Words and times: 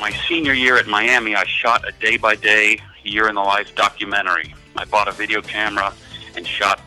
my 0.00 0.10
senior 0.26 0.54
year 0.54 0.78
at 0.78 0.86
Miami, 0.86 1.36
I 1.36 1.44
shot 1.44 1.86
a 1.86 1.92
day 1.92 2.16
by 2.16 2.34
day, 2.34 2.80
year 3.04 3.28
in 3.28 3.34
the 3.34 3.42
life 3.42 3.74
documentary. 3.74 4.54
I 4.74 4.86
bought 4.86 5.08
a 5.08 5.12
video 5.12 5.42
camera 5.42 5.92
and 6.34 6.46
shot 6.46 6.80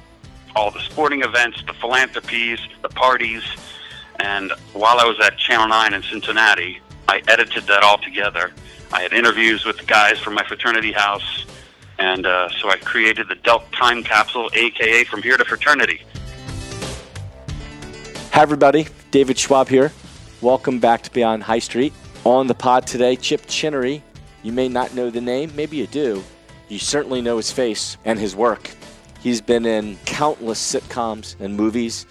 all 0.56 0.72
the 0.72 0.80
sporting 0.80 1.22
events, 1.22 1.64
the 1.68 1.74
philanthropies, 1.74 2.60
the 2.82 2.90
parties. 2.90 3.44
And 4.20 4.52
while 4.74 5.00
I 5.00 5.06
was 5.06 5.20
at 5.20 5.38
Channel 5.38 5.68
9 5.68 5.94
in 5.94 6.02
Cincinnati, 6.02 6.80
I 7.08 7.22
edited 7.28 7.68
that 7.68 7.84
all 7.84 8.00
together. 8.00 8.52
I 8.92 9.02
had 9.02 9.14
interviews 9.14 9.64
with 9.64 9.78
the 9.78 9.86
guys 9.86 10.18
from 10.18 10.34
my 10.34 10.44
fraternity 10.44 10.92
house. 10.92 11.46
And 12.00 12.26
uh, 12.26 12.50
so 12.50 12.70
I 12.70 12.78
created 12.78 13.28
the 13.30 13.36
Delt 13.36 13.72
Time 13.72 14.04
Capsule, 14.04 14.50
aka 14.54 15.04
From 15.04 15.22
Here 15.22 15.38
to 15.38 15.46
Fraternity. 15.46 16.02
Hi, 18.32 18.42
everybody. 18.42 18.88
David 19.12 19.38
Schwab 19.38 19.68
here. 19.68 19.92
Welcome 20.42 20.80
back 20.80 21.04
to 21.04 21.12
Beyond 21.12 21.44
High 21.44 21.60
Street. 21.60 21.94
On 22.26 22.48
the 22.48 22.56
pod 22.56 22.88
today, 22.88 23.18
Chip 23.18 23.44
Chinery. 23.48 24.02
You 24.44 24.54
may 24.54 24.70
not 24.70 24.96
know 24.96 25.10
the 25.10 25.20
name, 25.20 25.52
maybe 25.58 25.76
you 25.76 25.88
do. 25.88 26.24
You 26.70 26.80
certainly 26.80 27.22
know 27.22 27.36
his 27.36 27.52
face 27.52 27.98
and 28.06 28.18
his 28.18 28.34
work. 28.34 28.72
He's 29.20 29.42
been 29.42 29.66
in 29.66 29.98
countless 30.06 30.60
sitcoms 30.62 31.38
and 31.42 31.58
movies 31.58 32.06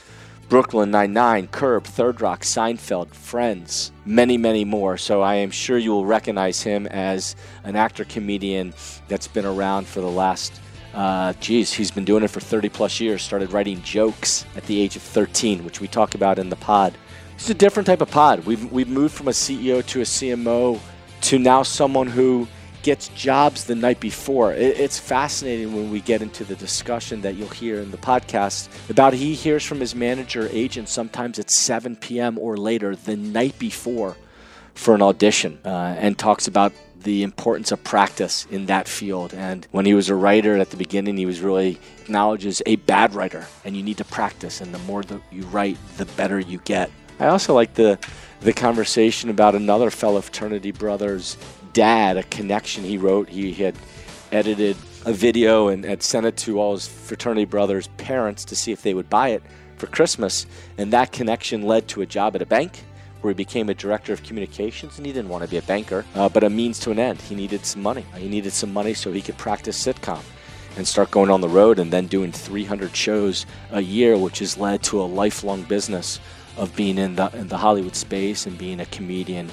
Brooklyn 0.50 0.90
Nine-Nine, 0.90 1.48
Curb, 1.48 1.84
Third 1.84 2.20
Rock, 2.20 2.42
Seinfeld, 2.42 3.14
Friends, 3.14 3.90
many, 4.04 4.36
many 4.36 4.66
more. 4.66 4.98
So 4.98 5.22
I 5.22 5.36
am 5.36 5.50
sure 5.50 5.78
you 5.78 5.92
will 5.92 6.04
recognize 6.04 6.60
him 6.60 6.86
as 6.88 7.34
an 7.64 7.74
actor 7.74 8.04
comedian 8.04 8.74
that's 9.08 9.28
been 9.28 9.46
around 9.46 9.86
for 9.86 10.02
the 10.02 10.10
last, 10.10 10.60
uh, 10.92 11.32
geez, 11.40 11.72
he's 11.72 11.90
been 11.90 12.04
doing 12.04 12.22
it 12.22 12.28
for 12.28 12.40
30 12.40 12.68
plus 12.68 13.00
years. 13.00 13.22
Started 13.22 13.50
writing 13.50 13.80
jokes 13.80 14.44
at 14.56 14.66
the 14.66 14.78
age 14.78 14.94
of 14.94 15.00
13, 15.00 15.64
which 15.64 15.80
we 15.80 15.88
talk 15.88 16.14
about 16.14 16.38
in 16.38 16.50
the 16.50 16.56
pod. 16.56 16.92
It's 17.42 17.50
a 17.50 17.54
different 17.54 17.88
type 17.88 18.00
of 18.00 18.08
pod. 18.08 18.46
We've, 18.46 18.70
we've 18.70 18.88
moved 18.88 19.16
from 19.16 19.26
a 19.26 19.32
CEO 19.32 19.84
to 19.86 20.00
a 20.00 20.04
CMO 20.04 20.78
to 21.22 21.40
now 21.40 21.64
someone 21.64 22.06
who 22.06 22.46
gets 22.84 23.08
jobs 23.08 23.64
the 23.64 23.74
night 23.74 23.98
before. 23.98 24.52
It, 24.52 24.78
it's 24.78 25.00
fascinating 25.00 25.74
when 25.74 25.90
we 25.90 26.02
get 26.02 26.22
into 26.22 26.44
the 26.44 26.54
discussion 26.54 27.20
that 27.22 27.34
you'll 27.34 27.48
hear 27.48 27.80
in 27.80 27.90
the 27.90 27.96
podcast 27.96 28.68
about 28.88 29.12
he 29.12 29.34
hears 29.34 29.64
from 29.64 29.80
his 29.80 29.92
manager 29.92 30.48
agent 30.52 30.88
sometimes 30.88 31.40
at 31.40 31.50
7 31.50 31.96
p.m. 31.96 32.38
or 32.38 32.56
later 32.56 32.94
the 32.94 33.16
night 33.16 33.58
before 33.58 34.16
for 34.74 34.94
an 34.94 35.02
audition 35.02 35.58
uh, 35.64 35.96
and 35.98 36.16
talks 36.16 36.46
about 36.46 36.72
the 37.02 37.24
importance 37.24 37.72
of 37.72 37.82
practice 37.82 38.46
in 38.52 38.66
that 38.66 38.86
field. 38.86 39.34
And 39.34 39.66
when 39.72 39.84
he 39.84 39.94
was 39.94 40.08
a 40.08 40.14
writer 40.14 40.58
at 40.58 40.70
the 40.70 40.76
beginning, 40.76 41.16
he 41.16 41.26
was 41.26 41.40
really 41.40 41.80
acknowledges 42.02 42.62
a 42.66 42.76
bad 42.76 43.16
writer, 43.16 43.48
and 43.64 43.76
you 43.76 43.82
need 43.82 43.96
to 43.96 44.04
practice. 44.04 44.60
And 44.60 44.72
the 44.72 44.78
more 44.78 45.02
that 45.02 45.20
you 45.32 45.42
write, 45.46 45.76
the 45.96 46.04
better 46.04 46.38
you 46.38 46.58
get. 46.58 46.88
I 47.22 47.28
also 47.28 47.54
like 47.54 47.74
the 47.74 48.00
the 48.40 48.52
conversation 48.52 49.30
about 49.30 49.54
another 49.54 49.90
fellow 49.90 50.20
fraternity 50.20 50.72
brother's 50.72 51.36
dad, 51.72 52.16
a 52.16 52.24
connection 52.24 52.82
he 52.82 52.98
wrote. 52.98 53.28
He 53.28 53.52
had 53.52 53.76
edited 54.32 54.76
a 55.06 55.12
video 55.12 55.68
and 55.68 55.84
had 55.84 56.02
sent 56.02 56.26
it 56.26 56.36
to 56.38 56.58
all 56.58 56.72
his 56.72 56.88
fraternity 56.88 57.44
brothers' 57.44 57.86
parents 57.96 58.44
to 58.46 58.56
see 58.56 58.72
if 58.72 58.82
they 58.82 58.92
would 58.92 59.08
buy 59.08 59.28
it 59.28 59.44
for 59.76 59.86
Christmas. 59.86 60.46
And 60.76 60.92
that 60.92 61.12
connection 61.12 61.62
led 61.62 61.86
to 61.88 62.02
a 62.02 62.06
job 62.06 62.34
at 62.34 62.42
a 62.42 62.46
bank 62.46 62.82
where 63.20 63.30
he 63.30 63.36
became 63.36 63.68
a 63.68 63.74
director 63.74 64.12
of 64.12 64.24
communications 64.24 64.96
and 64.96 65.06
he 65.06 65.12
didn't 65.12 65.28
want 65.28 65.44
to 65.44 65.48
be 65.48 65.58
a 65.58 65.62
banker, 65.62 66.04
uh, 66.16 66.28
but 66.28 66.42
a 66.42 66.50
means 66.50 66.80
to 66.80 66.90
an 66.90 66.98
end. 66.98 67.20
He 67.20 67.36
needed 67.36 67.64
some 67.64 67.82
money. 67.82 68.04
He 68.16 68.28
needed 68.28 68.52
some 68.52 68.72
money 68.72 68.94
so 68.94 69.12
he 69.12 69.22
could 69.22 69.38
practice 69.38 69.80
sitcom 69.80 70.24
and 70.76 70.88
start 70.88 71.12
going 71.12 71.30
on 71.30 71.40
the 71.40 71.48
road 71.48 71.78
and 71.78 71.92
then 71.92 72.08
doing 72.08 72.32
300 72.32 72.96
shows 72.96 73.46
a 73.70 73.80
year, 73.80 74.18
which 74.18 74.40
has 74.40 74.58
led 74.58 74.82
to 74.82 75.00
a 75.00 75.04
lifelong 75.04 75.62
business 75.62 76.18
of 76.56 76.74
being 76.76 76.98
in 76.98 77.16
the, 77.16 77.30
in 77.36 77.48
the 77.48 77.56
Hollywood 77.56 77.96
space 77.96 78.46
and 78.46 78.56
being 78.58 78.80
a 78.80 78.86
comedian 78.86 79.50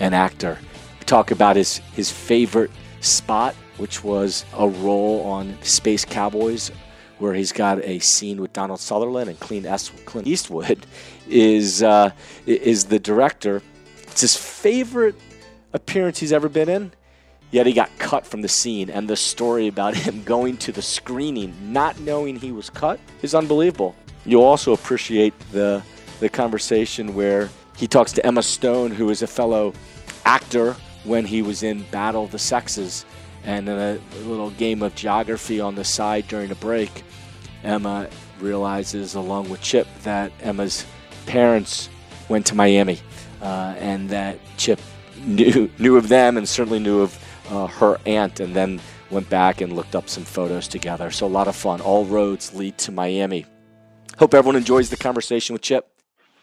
and 0.00 0.14
actor. 0.14 0.58
We 0.98 1.04
talk 1.04 1.30
about 1.30 1.56
his, 1.56 1.78
his 1.94 2.10
favorite 2.10 2.70
spot, 3.00 3.54
which 3.78 4.04
was 4.04 4.44
a 4.56 4.68
role 4.68 5.22
on 5.24 5.56
Space 5.62 6.04
Cowboys, 6.04 6.70
where 7.18 7.34
he's 7.34 7.52
got 7.52 7.82
a 7.84 7.98
scene 8.00 8.40
with 8.40 8.52
Donald 8.52 8.80
Sutherland 8.80 9.30
and 9.30 9.38
Clint 9.40 10.26
Eastwood 10.26 10.86
is, 11.28 11.82
uh, 11.82 12.10
is 12.46 12.84
the 12.86 12.98
director. 12.98 13.62
It's 14.02 14.20
his 14.20 14.36
favorite 14.36 15.14
appearance 15.72 16.18
he's 16.18 16.32
ever 16.32 16.48
been 16.48 16.68
in. 16.68 16.92
Yet 17.50 17.66
he 17.66 17.72
got 17.72 17.88
cut 17.98 18.26
from 18.26 18.42
the 18.42 18.48
scene, 18.48 18.90
and 18.90 19.08
the 19.08 19.14
story 19.14 19.68
about 19.68 19.94
him 20.06 20.24
going 20.24 20.56
to 20.58 20.72
the 20.72 20.82
screening, 20.82 21.54
not 21.72 22.00
knowing 22.00 22.34
he 22.34 22.50
was 22.50 22.68
cut, 22.68 22.98
is 23.22 23.32
unbelievable. 23.32 23.94
You'll 24.26 24.42
also 24.42 24.72
appreciate 24.72 25.34
the 25.52 25.80
the 26.20 26.28
conversation 26.28 27.14
where 27.14 27.50
he 27.76 27.86
talks 27.86 28.12
to 28.12 28.24
Emma 28.26 28.42
Stone, 28.42 28.92
who 28.92 29.10
is 29.10 29.22
a 29.22 29.26
fellow 29.26 29.72
actor 30.24 30.76
when 31.04 31.24
he 31.24 31.42
was 31.42 31.62
in 31.62 31.82
Battle 31.90 32.24
of 32.24 32.30
the 32.30 32.38
Sexes, 32.38 33.04
and 33.44 33.68
in 33.68 33.78
a 33.78 33.98
little 34.26 34.50
game 34.50 34.82
of 34.82 34.94
geography 34.94 35.60
on 35.60 35.74
the 35.74 35.84
side 35.84 36.26
during 36.28 36.50
a 36.50 36.54
break, 36.54 37.02
Emma 37.62 38.08
realizes, 38.40 39.14
along 39.14 39.50
with 39.50 39.60
Chip, 39.60 39.86
that 40.02 40.32
Emma's 40.40 40.86
parents 41.26 41.88
went 42.28 42.46
to 42.46 42.54
Miami, 42.54 42.98
uh, 43.42 43.74
and 43.78 44.08
that 44.10 44.38
Chip 44.56 44.80
knew 45.18 45.70
knew 45.78 45.96
of 45.96 46.08
them 46.08 46.36
and 46.36 46.48
certainly 46.48 46.78
knew 46.78 47.00
of 47.00 47.18
uh, 47.50 47.66
her 47.66 47.98
aunt, 48.06 48.40
and 48.40 48.54
then 48.54 48.80
went 49.10 49.28
back 49.28 49.60
and 49.60 49.72
looked 49.74 49.94
up 49.94 50.08
some 50.08 50.24
photos 50.24 50.66
together. 50.68 51.10
So 51.10 51.26
a 51.26 51.28
lot 51.28 51.48
of 51.48 51.56
fun. 51.56 51.80
All 51.80 52.04
roads 52.04 52.54
lead 52.54 52.78
to 52.78 52.92
Miami. 52.92 53.46
Hope 54.18 54.32
everyone 54.34 54.56
enjoys 54.56 54.90
the 54.90 54.96
conversation 54.96 55.52
with 55.52 55.62
Chip. 55.62 55.93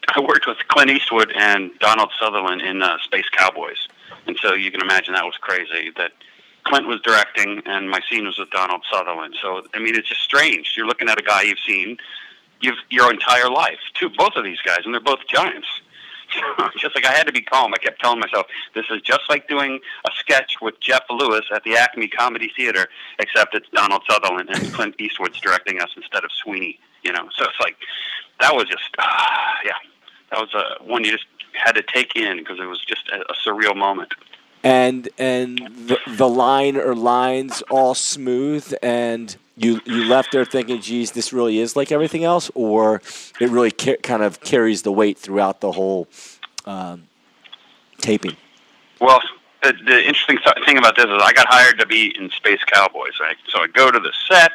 I 0.08 0.20
worked 0.20 0.46
with 0.46 0.58
Clint 0.68 0.90
Eastwood 0.90 1.32
and 1.36 1.70
Donald 1.78 2.10
Sutherland 2.18 2.60
in 2.60 2.82
uh, 2.82 2.98
Space 3.04 3.28
Cowboys, 3.30 3.88
and 4.26 4.36
so 4.40 4.54
you 4.54 4.70
can 4.70 4.80
imagine 4.80 5.14
that 5.14 5.24
was 5.24 5.36
crazy. 5.40 5.90
That 5.96 6.12
Clint 6.64 6.86
was 6.86 7.00
directing, 7.00 7.62
and 7.66 7.88
my 7.88 8.00
scene 8.10 8.24
was 8.24 8.38
with 8.38 8.50
Donald 8.50 8.84
Sutherland. 8.92 9.36
So 9.40 9.62
I 9.74 9.78
mean, 9.78 9.94
it's 9.94 10.08
just 10.08 10.22
strange. 10.22 10.74
You're 10.76 10.86
looking 10.86 11.08
at 11.08 11.18
a 11.18 11.22
guy 11.22 11.42
you've 11.42 11.58
seen 11.66 11.98
you've, 12.62 12.78
your 12.88 13.12
entire 13.12 13.50
life. 13.50 13.78
Two, 13.94 14.08
both 14.08 14.32
of 14.36 14.44
these 14.44 14.60
guys, 14.62 14.80
and 14.84 14.94
they're 14.94 15.00
both 15.00 15.26
giants. 15.28 15.68
just 16.78 16.94
like 16.94 17.04
I 17.04 17.12
had 17.12 17.26
to 17.26 17.32
be 17.32 17.42
calm. 17.42 17.74
I 17.74 17.78
kept 17.78 18.00
telling 18.00 18.18
myself, 18.18 18.46
this 18.74 18.86
is 18.90 19.02
just 19.02 19.22
like 19.28 19.48
doing 19.48 19.80
a 20.06 20.10
sketch 20.18 20.56
with 20.62 20.80
Jeff 20.80 21.02
Lewis 21.10 21.44
at 21.54 21.62
the 21.64 21.76
Acme 21.76 22.08
Comedy 22.08 22.50
Theater, 22.56 22.88
except 23.18 23.54
it's 23.54 23.68
Donald 23.74 24.02
Sutherland 24.08 24.48
and 24.50 24.72
Clint 24.72 24.94
Eastwood's 24.98 25.40
directing 25.40 25.80
us 25.80 25.90
instead 25.96 26.24
of 26.24 26.30
Sweeney. 26.32 26.78
You 27.02 27.12
know, 27.12 27.28
so 27.36 27.44
it's 27.44 27.60
like 27.60 27.76
that 28.40 28.54
was 28.54 28.64
just, 28.64 28.88
uh, 28.98 29.04
yeah, 29.64 29.72
that 30.32 30.40
was 30.40 30.54
a 30.54 30.82
one 30.82 31.04
you 31.04 31.12
just 31.12 31.26
had 31.52 31.72
to 31.72 31.82
take 31.82 32.16
in 32.16 32.38
because 32.38 32.58
it 32.58 32.64
was 32.64 32.80
just 32.84 33.08
a, 33.10 33.20
a 33.20 33.34
surreal 33.46 33.76
moment. 33.76 34.14
And 34.64 35.08
and 35.18 35.58
the, 35.58 35.98
the 36.06 36.28
line 36.28 36.76
or 36.76 36.94
lines 36.94 37.62
all 37.68 37.94
smooth, 37.94 38.72
and 38.82 39.36
you 39.56 39.80
you 39.84 40.04
left 40.04 40.32
there 40.32 40.44
thinking, 40.44 40.80
"Geez, 40.80 41.10
this 41.10 41.32
really 41.32 41.58
is 41.58 41.76
like 41.76 41.92
everything 41.92 42.24
else," 42.24 42.50
or 42.54 43.02
it 43.40 43.50
really 43.50 43.72
ca- 43.72 43.98
kind 44.02 44.22
of 44.22 44.40
carries 44.40 44.82
the 44.82 44.92
weight 44.92 45.18
throughout 45.18 45.60
the 45.60 45.72
whole 45.72 46.06
um, 46.64 47.08
taping. 47.98 48.36
Well, 49.00 49.20
the, 49.64 49.74
the 49.84 49.98
interesting 49.98 50.38
thing 50.64 50.78
about 50.78 50.94
this 50.96 51.06
is 51.06 51.20
I 51.20 51.32
got 51.32 51.48
hired 51.48 51.78
to 51.80 51.86
be 51.86 52.14
in 52.16 52.30
Space 52.30 52.62
Cowboys, 52.72 53.18
right? 53.20 53.36
So 53.48 53.60
I 53.60 53.66
go 53.66 53.90
to 53.90 53.98
the 53.98 54.12
set. 54.28 54.52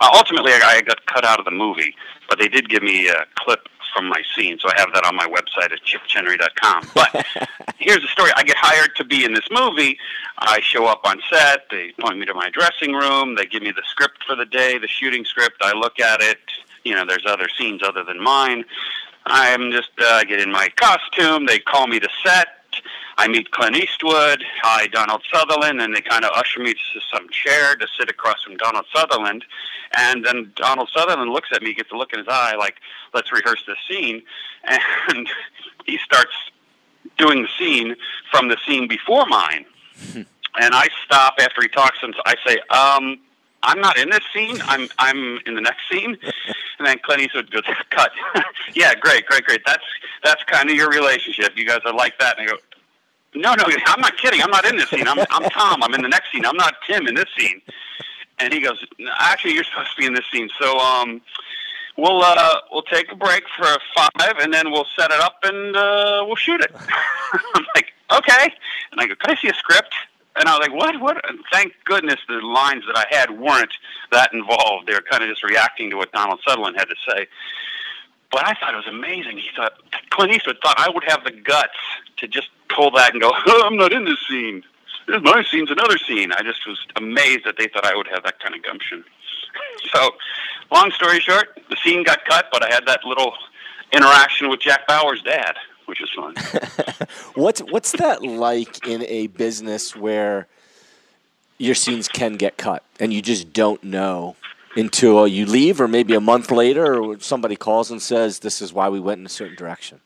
Uh, 0.00 0.10
ultimately, 0.14 0.52
I, 0.52 0.76
I 0.76 0.80
got 0.80 1.04
cut 1.06 1.24
out 1.24 1.40
of 1.40 1.44
the 1.44 1.50
movie, 1.50 1.96
but 2.28 2.38
they 2.38 2.48
did 2.48 2.68
give 2.68 2.84
me 2.84 3.08
a 3.08 3.26
clip 3.34 3.68
from 3.92 4.08
my 4.08 4.22
scene. 4.34 4.58
So 4.58 4.68
I 4.68 4.78
have 4.80 4.92
that 4.94 5.04
on 5.04 5.16
my 5.16 5.26
website 5.26 5.72
at 5.72 5.82
chipchinery.com. 5.84 6.90
But 6.94 7.26
here's 7.78 8.00
the 8.00 8.08
story. 8.08 8.30
I 8.36 8.42
get 8.42 8.56
hired 8.56 8.94
to 8.96 9.04
be 9.04 9.24
in 9.24 9.34
this 9.34 9.48
movie. 9.50 9.98
I 10.38 10.60
show 10.60 10.86
up 10.86 11.00
on 11.04 11.20
set. 11.30 11.68
They 11.70 11.92
point 11.98 12.18
me 12.18 12.26
to 12.26 12.34
my 12.34 12.50
dressing 12.50 12.92
room. 12.92 13.34
They 13.34 13.46
give 13.46 13.62
me 13.62 13.72
the 13.72 13.82
script 13.88 14.24
for 14.26 14.36
the 14.36 14.46
day, 14.46 14.78
the 14.78 14.88
shooting 14.88 15.24
script. 15.24 15.56
I 15.62 15.72
look 15.72 16.00
at 16.00 16.20
it. 16.20 16.38
You 16.84 16.94
know, 16.94 17.04
there's 17.06 17.26
other 17.26 17.48
scenes 17.58 17.82
other 17.82 18.04
than 18.04 18.20
mine. 18.20 18.64
I'm 19.26 19.70
just 19.70 19.90
uh, 20.00 20.24
get 20.24 20.40
in 20.40 20.50
my 20.50 20.68
costume. 20.76 21.46
They 21.46 21.58
call 21.58 21.86
me 21.86 22.00
to 22.00 22.08
set. 22.24 22.48
I 23.18 23.28
meet 23.28 23.50
Clint 23.50 23.76
Eastwood, 23.76 24.44
hi 24.62 24.86
Donald 24.88 25.22
Sutherland, 25.32 25.80
and 25.80 25.94
they 25.94 26.00
kind 26.00 26.24
of 26.24 26.30
usher 26.34 26.60
me 26.60 26.72
to 26.74 27.00
some 27.12 27.28
chair 27.30 27.76
to 27.76 27.86
sit 27.98 28.10
across 28.10 28.42
from 28.42 28.56
Donald 28.56 28.86
Sutherland. 28.94 29.44
And 29.96 30.24
then 30.24 30.52
Donald 30.56 30.90
Sutherland 30.92 31.30
looks 31.32 31.48
at 31.52 31.62
me, 31.62 31.74
gets 31.74 31.92
a 31.92 31.96
look 31.96 32.12
in 32.12 32.20
his 32.20 32.28
eye, 32.28 32.54
like, 32.56 32.76
let's 33.12 33.32
rehearse 33.32 33.64
this 33.66 33.78
scene. 33.88 34.22
And 35.08 35.28
he 35.86 35.98
starts 35.98 36.34
doing 37.18 37.42
the 37.42 37.48
scene 37.58 37.96
from 38.30 38.48
the 38.48 38.56
scene 38.66 38.86
before 38.86 39.26
mine. 39.26 39.64
and 40.14 40.26
I 40.74 40.88
stop 41.04 41.34
after 41.40 41.62
he 41.62 41.68
talks, 41.68 41.98
and 42.02 42.14
I 42.26 42.34
say, 42.46 42.58
um, 42.70 43.18
I'm 43.62 43.80
not 43.80 43.98
in 43.98 44.10
this 44.10 44.24
scene. 44.32 44.58
I'm 44.64 44.88
I'm 44.98 45.38
in 45.46 45.54
the 45.54 45.60
next 45.60 45.82
scene. 45.90 46.16
And 46.78 46.86
then 46.86 46.98
Clint 47.04 47.20
Eastwood 47.20 47.50
goes, 47.50 47.64
cut. 47.90 48.10
yeah, 48.72 48.94
great, 48.94 49.26
great, 49.26 49.44
great. 49.44 49.60
That's 49.66 49.84
that's 50.22 50.42
kind 50.44 50.70
of 50.70 50.76
your 50.76 50.90
relationship. 50.90 51.56
You 51.56 51.66
guys 51.66 51.80
are 51.84 51.94
like 51.94 52.18
that. 52.18 52.38
And 52.38 52.48
I 52.48 52.52
go, 52.52 52.58
no, 53.34 53.54
no, 53.54 53.64
I'm 53.86 54.00
not 54.00 54.16
kidding. 54.16 54.42
I'm 54.42 54.50
not 54.50 54.64
in 54.66 54.76
this 54.76 54.90
scene. 54.90 55.06
I'm 55.06 55.18
I'm 55.30 55.48
Tom. 55.50 55.82
I'm 55.82 55.94
in 55.94 56.02
the 56.02 56.08
next 56.08 56.32
scene. 56.32 56.44
I'm 56.44 56.56
not 56.56 56.74
Tim 56.86 57.06
in 57.06 57.14
this 57.14 57.28
scene. 57.38 57.60
And 58.38 58.52
he 58.52 58.60
goes, 58.60 58.84
actually, 59.18 59.52
you're 59.54 59.64
supposed 59.64 59.90
to 59.90 59.96
be 59.98 60.06
in 60.06 60.14
this 60.14 60.24
scene. 60.32 60.48
So 60.58 60.78
um, 60.78 61.20
we'll 61.96 62.22
uh, 62.22 62.60
we'll 62.72 62.82
take 62.82 63.12
a 63.12 63.14
break 63.14 63.44
for 63.56 63.66
five, 63.94 64.34
and 64.40 64.52
then 64.52 64.70
we'll 64.70 64.86
set 64.98 65.10
it 65.10 65.20
up 65.20 65.36
and 65.44 65.76
uh, 65.76 66.24
we'll 66.26 66.36
shoot 66.36 66.60
it. 66.60 66.74
I'm 67.54 67.66
like, 67.74 67.92
okay. 68.12 68.52
And 68.92 69.00
I 69.00 69.06
go, 69.06 69.14
can 69.14 69.36
I 69.36 69.40
see 69.40 69.48
a 69.48 69.54
script? 69.54 69.94
And 70.36 70.48
I 70.48 70.56
was 70.56 70.68
like, 70.68 70.76
what? 70.76 71.00
What? 71.00 71.28
And 71.28 71.38
thank 71.52 71.74
goodness 71.84 72.18
the 72.28 72.40
lines 72.40 72.84
that 72.86 72.96
I 72.96 73.04
had 73.14 73.30
weren't 73.30 73.72
that 74.12 74.32
involved. 74.32 74.86
They 74.86 74.94
were 74.94 75.02
kind 75.02 75.22
of 75.22 75.28
just 75.28 75.44
reacting 75.44 75.90
to 75.90 75.96
what 75.96 76.12
Donald 76.12 76.40
Sutherland 76.46 76.76
had 76.78 76.88
to 76.88 76.96
say. 77.08 77.26
But 78.30 78.46
I 78.46 78.54
thought 78.54 78.74
it 78.74 78.76
was 78.76 78.86
amazing. 78.86 79.38
He 79.38 79.48
thought 79.56 79.72
Clint 80.10 80.32
Eastwood 80.32 80.58
thought 80.62 80.78
I 80.78 80.88
would 80.88 81.04
have 81.04 81.24
the 81.24 81.32
guts 81.32 81.78
to 82.18 82.28
just 82.28 82.48
pull 82.68 82.90
that 82.92 83.12
and 83.12 83.20
go, 83.20 83.32
oh, 83.46 83.62
I'm 83.66 83.76
not 83.76 83.92
in 83.92 84.04
this 84.04 84.18
scene. 84.28 84.62
This 85.06 85.22
my 85.22 85.42
scene's 85.42 85.70
another 85.70 85.98
scene. 85.98 86.32
I 86.32 86.42
just 86.42 86.66
was 86.66 86.78
amazed 86.96 87.44
that 87.44 87.56
they 87.58 87.66
thought 87.66 87.84
I 87.84 87.96
would 87.96 88.06
have 88.08 88.22
that 88.24 88.38
kind 88.40 88.54
of 88.54 88.62
gumption. 88.62 89.04
So, 89.92 90.10
long 90.70 90.92
story 90.92 91.18
short, 91.18 91.60
the 91.70 91.76
scene 91.82 92.04
got 92.04 92.24
cut, 92.24 92.46
but 92.52 92.62
I 92.62 92.72
had 92.72 92.86
that 92.86 93.04
little 93.04 93.34
interaction 93.92 94.48
with 94.48 94.60
Jack 94.60 94.86
Bauer's 94.86 95.22
dad, 95.22 95.56
which 95.86 96.00
was 96.00 96.10
fun. 96.10 96.34
what's 97.34 97.60
what's 97.60 97.92
that 97.92 98.22
like 98.22 98.86
in 98.86 99.02
a 99.06 99.26
business 99.28 99.96
where 99.96 100.46
your 101.58 101.74
scenes 101.74 102.08
can 102.08 102.34
get 102.34 102.56
cut 102.56 102.84
and 103.00 103.12
you 103.12 103.20
just 103.20 103.52
don't 103.52 103.82
know 103.82 104.36
until 104.76 105.26
you 105.26 105.46
leave, 105.46 105.80
or 105.80 105.88
maybe 105.88 106.14
a 106.14 106.20
month 106.20 106.50
later, 106.50 107.02
or 107.02 107.18
somebody 107.20 107.56
calls 107.56 107.90
and 107.90 108.00
says, 108.00 108.40
"This 108.40 108.62
is 108.62 108.72
why 108.72 108.88
we 108.88 109.00
went 109.00 109.20
in 109.20 109.26
a 109.26 109.30
certain 109.30 109.56
direction." 109.56 110.00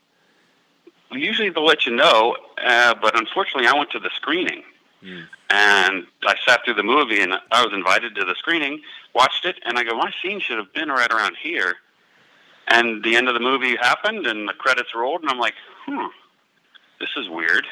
Usually 1.12 1.50
they'll 1.50 1.64
let 1.64 1.86
you 1.86 1.94
know, 1.94 2.36
uh, 2.64 2.94
but 3.00 3.16
unfortunately, 3.16 3.68
I 3.68 3.74
went 3.74 3.90
to 3.90 4.00
the 4.00 4.10
screening. 4.16 4.64
Mm. 5.04 5.26
And 5.50 6.06
I 6.26 6.34
sat 6.46 6.64
through 6.64 6.74
the 6.74 6.82
movie, 6.82 7.20
and 7.20 7.34
I 7.52 7.62
was 7.62 7.72
invited 7.72 8.14
to 8.16 8.24
the 8.24 8.34
screening, 8.36 8.80
watched 9.14 9.44
it, 9.44 9.56
and 9.64 9.78
I 9.78 9.84
go, 9.84 9.96
my 9.96 10.10
scene 10.22 10.40
should 10.40 10.56
have 10.56 10.72
been 10.72 10.88
right 10.88 11.12
around 11.12 11.36
here. 11.40 11.74
And 12.68 13.04
the 13.04 13.14
end 13.14 13.28
of 13.28 13.34
the 13.34 13.40
movie 13.40 13.76
happened, 13.76 14.26
and 14.26 14.48
the 14.48 14.54
credits 14.54 14.94
rolled, 14.94 15.20
and 15.20 15.30
I'm 15.30 15.38
like, 15.38 15.54
hmm, 15.84 16.06
this 16.98 17.10
is 17.16 17.28
weird. 17.28 17.66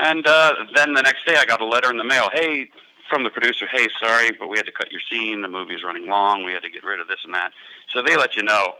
And 0.00 0.26
uh, 0.26 0.54
then 0.74 0.94
the 0.94 1.02
next 1.02 1.26
day, 1.26 1.36
I 1.36 1.44
got 1.44 1.60
a 1.60 1.66
letter 1.66 1.90
in 1.90 1.96
the 1.96 2.04
mail. 2.04 2.30
Hey, 2.32 2.70
from 3.08 3.24
the 3.24 3.30
producer, 3.30 3.66
hey, 3.70 3.88
sorry, 4.00 4.32
but 4.32 4.48
we 4.48 4.56
had 4.56 4.66
to 4.66 4.72
cut 4.72 4.92
your 4.92 5.00
scene. 5.10 5.42
The 5.42 5.48
movie's 5.48 5.82
running 5.82 6.06
long. 6.06 6.44
We 6.44 6.52
had 6.52 6.62
to 6.62 6.70
get 6.70 6.84
rid 6.84 7.00
of 7.00 7.08
this 7.08 7.20
and 7.24 7.34
that. 7.34 7.52
So 7.92 8.02
they 8.02 8.16
let 8.16 8.36
you 8.36 8.42
know, 8.42 8.74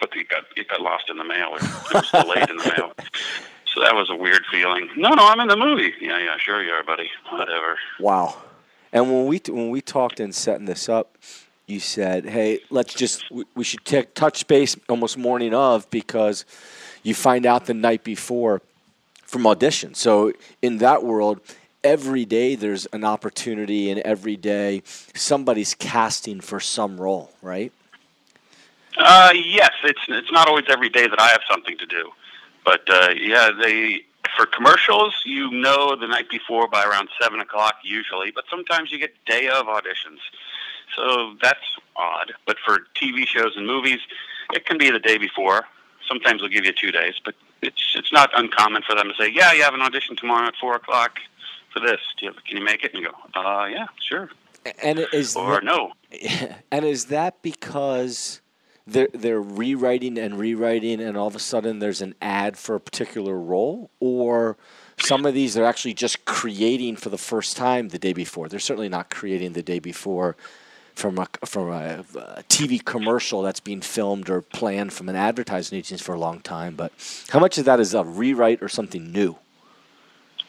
but 0.00 0.10
it 0.14 0.28
got 0.28 0.44
it 0.56 0.68
got 0.68 0.80
lost 0.80 1.10
in 1.10 1.16
the 1.16 1.24
mail. 1.24 1.56
It 1.56 1.62
was 1.94 2.10
delayed 2.10 2.50
in 2.50 2.56
the 2.56 2.72
mail. 2.76 2.92
So 3.74 3.80
that 3.80 3.94
was 3.94 4.10
a 4.10 4.14
weird 4.14 4.44
feeling. 4.50 4.90
No, 4.96 5.14
no, 5.14 5.26
I'm 5.26 5.40
in 5.40 5.48
the 5.48 5.56
movie. 5.56 5.94
Yeah, 5.98 6.18
yeah, 6.18 6.36
sure 6.36 6.62
you 6.62 6.70
are, 6.72 6.84
buddy. 6.84 7.10
Whatever. 7.30 7.78
Wow. 7.98 8.36
And 8.92 9.10
when 9.10 9.26
we 9.26 9.40
when 9.48 9.70
we 9.70 9.80
talked 9.80 10.20
in 10.20 10.32
setting 10.32 10.66
this 10.66 10.90
up, 10.90 11.16
you 11.66 11.80
said, 11.80 12.26
"Hey, 12.26 12.60
let's 12.68 12.92
just 12.92 13.30
we, 13.30 13.44
we 13.54 13.64
should 13.64 13.84
take 13.84 14.14
touch 14.14 14.46
base 14.46 14.76
almost 14.88 15.16
morning 15.16 15.54
of 15.54 15.88
because 15.88 16.44
you 17.02 17.14
find 17.14 17.46
out 17.46 17.64
the 17.64 17.72
night 17.72 18.04
before 18.04 18.60
from 19.24 19.46
audition." 19.46 19.94
So 19.94 20.32
in 20.60 20.78
that 20.78 21.02
world, 21.02 21.40
every 21.84 22.24
day 22.24 22.54
there's 22.54 22.86
an 22.86 23.04
opportunity, 23.04 23.90
and 23.90 24.00
every 24.00 24.36
day 24.36 24.82
somebody's 25.14 25.74
casting 25.74 26.40
for 26.40 26.60
some 26.60 27.00
role, 27.00 27.32
right? 27.42 27.72
Uh, 28.96 29.32
yes, 29.34 29.72
it's 29.84 30.00
it's 30.08 30.32
not 30.32 30.48
always 30.48 30.64
every 30.68 30.88
day 30.88 31.06
that 31.06 31.20
I 31.20 31.28
have 31.28 31.40
something 31.50 31.76
to 31.78 31.86
do. 31.86 32.10
But 32.64 32.88
uh, 32.88 33.10
yeah, 33.16 33.50
they 33.60 34.02
for 34.36 34.46
commercials, 34.46 35.22
you 35.24 35.50
know 35.50 35.96
the 35.96 36.06
night 36.06 36.28
before 36.30 36.68
by 36.68 36.84
around 36.84 37.08
seven 37.20 37.40
o'clock 37.40 37.76
usually, 37.82 38.30
but 38.30 38.44
sometimes 38.50 38.92
you 38.92 38.98
get 38.98 39.12
day 39.26 39.48
of 39.48 39.66
auditions. 39.66 40.20
So 40.96 41.34
that's 41.42 41.78
odd. 41.96 42.32
But 42.46 42.58
for 42.64 42.80
TV 42.94 43.26
shows 43.26 43.56
and 43.56 43.66
movies, 43.66 44.00
it 44.52 44.66
can 44.66 44.78
be 44.78 44.90
the 44.90 44.98
day 44.98 45.18
before. 45.18 45.64
Sometimes 46.06 46.40
they'll 46.40 46.50
give 46.50 46.66
you 46.66 46.72
two 46.72 46.92
days, 46.92 47.14
but 47.24 47.34
it's 47.62 47.94
it's 47.96 48.12
not 48.12 48.30
uncommon 48.36 48.82
for 48.82 48.94
them 48.94 49.08
to 49.08 49.14
say, 49.14 49.30
"Yeah, 49.30 49.52
you 49.52 49.62
have 49.62 49.74
an 49.74 49.80
audition 49.80 50.16
tomorrow 50.16 50.48
at 50.48 50.56
four 50.56 50.74
o'clock 50.74 51.18
for 51.72 51.80
this. 51.80 52.00
Do 52.18 52.26
you, 52.26 52.32
can 52.46 52.56
you 52.58 52.64
make 52.64 52.84
it?" 52.84 52.92
And 52.94 53.02
you 53.02 53.10
go, 53.10 53.40
"Uh, 53.40 53.66
yeah, 53.66 53.86
sure." 54.00 54.30
And 54.82 55.06
is 55.12 55.34
or 55.34 55.54
that, 55.54 55.64
no. 55.64 55.92
And 56.70 56.84
is 56.84 57.06
that 57.06 57.42
because 57.42 58.40
they're 58.86 59.08
they're 59.12 59.40
rewriting 59.40 60.18
and 60.18 60.38
rewriting, 60.38 61.00
and 61.00 61.16
all 61.16 61.26
of 61.26 61.36
a 61.36 61.40
sudden 61.40 61.78
there's 61.78 62.02
an 62.02 62.14
ad 62.22 62.56
for 62.56 62.74
a 62.74 62.80
particular 62.80 63.38
role, 63.38 63.90
or 64.00 64.56
some 64.98 65.26
of 65.26 65.34
these 65.34 65.56
are 65.56 65.64
actually 65.64 65.94
just 65.94 66.24
creating 66.24 66.96
for 66.96 67.08
the 67.08 67.18
first 67.18 67.56
time 67.56 67.88
the 67.88 67.98
day 67.98 68.12
before. 68.12 68.48
They're 68.48 68.60
certainly 68.60 68.88
not 68.88 69.10
creating 69.10 69.52
the 69.52 69.62
day 69.62 69.78
before 69.78 70.36
from 70.94 71.18
a 71.18 71.26
from 71.44 71.70
a, 71.70 72.04
a 72.16 72.42
TV 72.44 72.84
commercial 72.84 73.42
that's 73.42 73.60
being 73.60 73.80
filmed 73.80 74.28
or 74.28 74.42
planned 74.42 74.92
from 74.92 75.08
an 75.08 75.16
advertising 75.16 75.78
agency 75.78 76.02
for 76.02 76.14
a 76.14 76.18
long 76.18 76.40
time. 76.40 76.74
But 76.76 76.92
how 77.30 77.38
much 77.38 77.58
of 77.58 77.64
that 77.64 77.80
is 77.80 77.94
a 77.94 78.04
rewrite 78.04 78.62
or 78.62 78.68
something 78.68 79.10
new? 79.10 79.36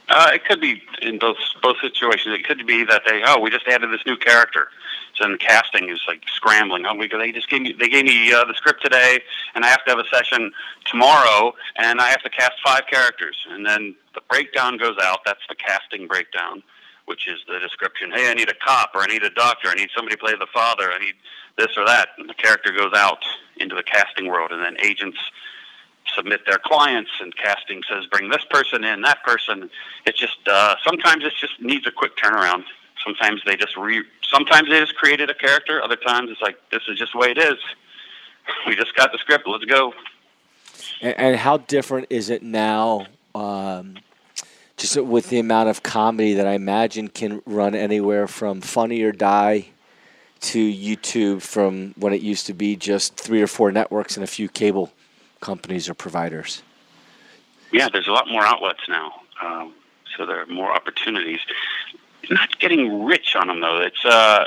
Uh, 0.09 0.31
it 0.33 0.45
could 0.45 0.59
be 0.59 0.81
in 1.01 1.17
both 1.17 1.38
both 1.61 1.77
situations. 1.81 2.35
It 2.38 2.45
could 2.45 2.65
be 2.67 2.83
that 2.85 3.03
they 3.05 3.21
oh 3.25 3.39
we 3.39 3.50
just 3.50 3.67
added 3.67 3.91
this 3.91 4.05
new 4.05 4.17
character 4.17 4.67
so 5.15 5.27
then 5.27 5.38
casting 5.38 5.89
is 5.89 6.01
like 6.07 6.23
scrambling. 6.27 6.85
Oh, 6.85 6.95
we 6.95 7.07
they 7.07 7.31
just 7.31 7.50
gave 7.50 7.61
me 7.61 7.73
they 7.73 7.89
gave 7.89 8.05
me 8.05 8.33
uh, 8.33 8.45
the 8.45 8.53
script 8.55 8.81
today, 8.83 9.19
and 9.55 9.63
I 9.63 9.67
have 9.67 9.83
to 9.85 9.91
have 9.91 10.00
a 10.00 10.15
session 10.15 10.51
tomorrow, 10.85 11.53
and 11.75 12.01
I 12.01 12.09
have 12.09 12.21
to 12.23 12.29
cast 12.29 12.53
five 12.65 12.83
characters, 12.89 13.38
and 13.50 13.65
then 13.65 13.95
the 14.15 14.21
breakdown 14.29 14.77
goes 14.77 14.97
out. 15.01 15.19
That's 15.25 15.45
the 15.50 15.55
casting 15.55 16.07
breakdown, 16.07 16.63
which 17.05 17.27
is 17.27 17.39
the 17.47 17.59
description. 17.59 18.11
Hey, 18.11 18.29
I 18.29 18.33
need 18.33 18.50
a 18.50 18.55
cop, 18.55 18.91
or 18.95 19.01
I 19.01 19.07
need 19.07 19.23
a 19.23 19.29
doctor, 19.29 19.69
I 19.69 19.75
need 19.75 19.89
somebody 19.95 20.15
to 20.15 20.19
play 20.19 20.33
the 20.33 20.47
father, 20.53 20.91
I 20.91 21.00
need 21.00 21.15
this 21.57 21.77
or 21.77 21.85
that, 21.85 22.09
and 22.17 22.27
the 22.27 22.33
character 22.33 22.71
goes 22.71 22.94
out 22.95 23.23
into 23.57 23.75
the 23.75 23.83
casting 23.83 24.27
world, 24.27 24.51
and 24.51 24.63
then 24.63 24.75
agents 24.83 25.19
submit 26.15 26.42
their 26.45 26.60
clients 26.60 27.12
and 27.21 27.36
casting 27.36 27.81
says 27.89 28.06
bring 28.07 28.30
this 28.30 28.45
person 28.50 28.83
in 28.83 29.01
that 29.01 29.24
person 29.24 29.69
it 30.06 30.15
just 30.15 30.38
uh, 30.48 30.75
sometimes 30.83 31.24
it 31.24 31.33
just 31.39 31.62
needs 31.62 31.86
a 31.88 31.92
quick 31.92 32.15
turnaround 32.18 32.63
sometimes 33.04 33.42
they 33.45 33.56
just 33.56 33.75
re 33.77 34.04
sometimes 34.31 34.69
they 34.69 34.80
just 34.80 34.95
created 34.95 35.30
a 35.30 35.33
character. 35.33 35.83
Other 35.83 35.95
times 35.95 36.30
it's 36.31 36.42
like 36.42 36.57
this 36.71 36.81
is 36.88 36.98
just 36.98 37.13
the 37.13 37.19
way 37.19 37.31
it 37.31 37.38
is. 37.38 37.57
We 38.68 38.75
just 38.75 38.94
got 38.95 39.13
the 39.13 39.18
script. 39.19 39.48
Let's 39.48 39.63
go. 39.63 39.94
And, 41.00 41.18
and 41.18 41.36
how 41.38 41.57
different 41.57 42.07
is 42.10 42.30
it 42.30 42.44
now? 42.44 43.07
Um, 43.33 43.95
just 44.75 44.98
with 44.98 45.30
the 45.30 45.39
amount 45.39 45.69
of 45.69 45.81
comedy 45.81 46.33
that 46.33 46.45
I 46.45 46.51
imagine 46.51 47.07
can 47.07 47.42
run 47.45 47.74
anywhere 47.74 48.27
from 48.27 48.60
Funny 48.60 49.01
or 49.01 49.13
Die 49.13 49.68
to 50.42 50.74
YouTube, 50.74 51.42
from 51.42 51.94
when 51.95 52.12
it 52.12 52.19
used 52.19 52.48
to 52.48 52.54
be 52.54 52.75
just 52.75 53.15
three 53.15 53.42
or 53.42 53.48
four 53.48 53.71
networks 53.71 54.18
and 54.18 54.25
a 54.25 54.27
few 54.27 54.50
cable 54.50 54.92
companies 55.44 55.90
or 55.90 55.94
providers. 55.94 56.63
Yeah, 57.72 57.89
there's 57.91 58.08
a 58.08 58.12
lot 58.12 58.27
more 58.29 58.44
outlets 58.44 58.88
now, 58.88 59.12
um, 59.44 59.74
so 60.15 60.25
there 60.25 60.41
are 60.41 60.46
more 60.46 60.72
opportunities 60.72 61.39
not 62.29 62.58
getting 62.60 63.03
rich 63.03 63.36
on 63.36 63.48
them 63.48 63.60
though. 63.60 63.82
It's 63.82 64.06
uh, 64.06 64.46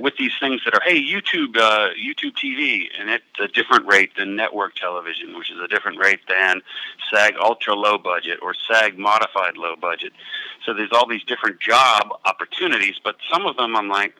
with 0.00 0.16
these 0.16 0.32
things 0.38 0.60
that 0.64 0.74
are 0.74 0.80
hey 0.84 1.00
YouTube 1.00 1.56
uh, 1.56 1.90
YouTube 1.94 2.34
TV, 2.36 2.86
and 2.98 3.10
it's 3.10 3.24
a 3.40 3.48
different 3.48 3.86
rate 3.86 4.14
than 4.16 4.36
network 4.36 4.74
television, 4.76 5.36
which 5.36 5.50
is 5.50 5.58
a 5.58 5.66
different 5.66 5.98
rate 5.98 6.20
than 6.28 6.62
SAG 7.10 7.34
ultra 7.42 7.74
low 7.74 7.98
budget 7.98 8.38
or 8.42 8.54
SAG 8.54 8.96
modified 8.98 9.56
low 9.56 9.74
budget. 9.74 10.12
So 10.64 10.72
there's 10.72 10.92
all 10.92 11.08
these 11.08 11.24
different 11.24 11.60
job 11.60 12.08
opportunities, 12.24 13.00
but 13.02 13.16
some 13.30 13.44
of 13.46 13.56
them 13.56 13.74
I'm 13.74 13.88
like, 13.88 14.14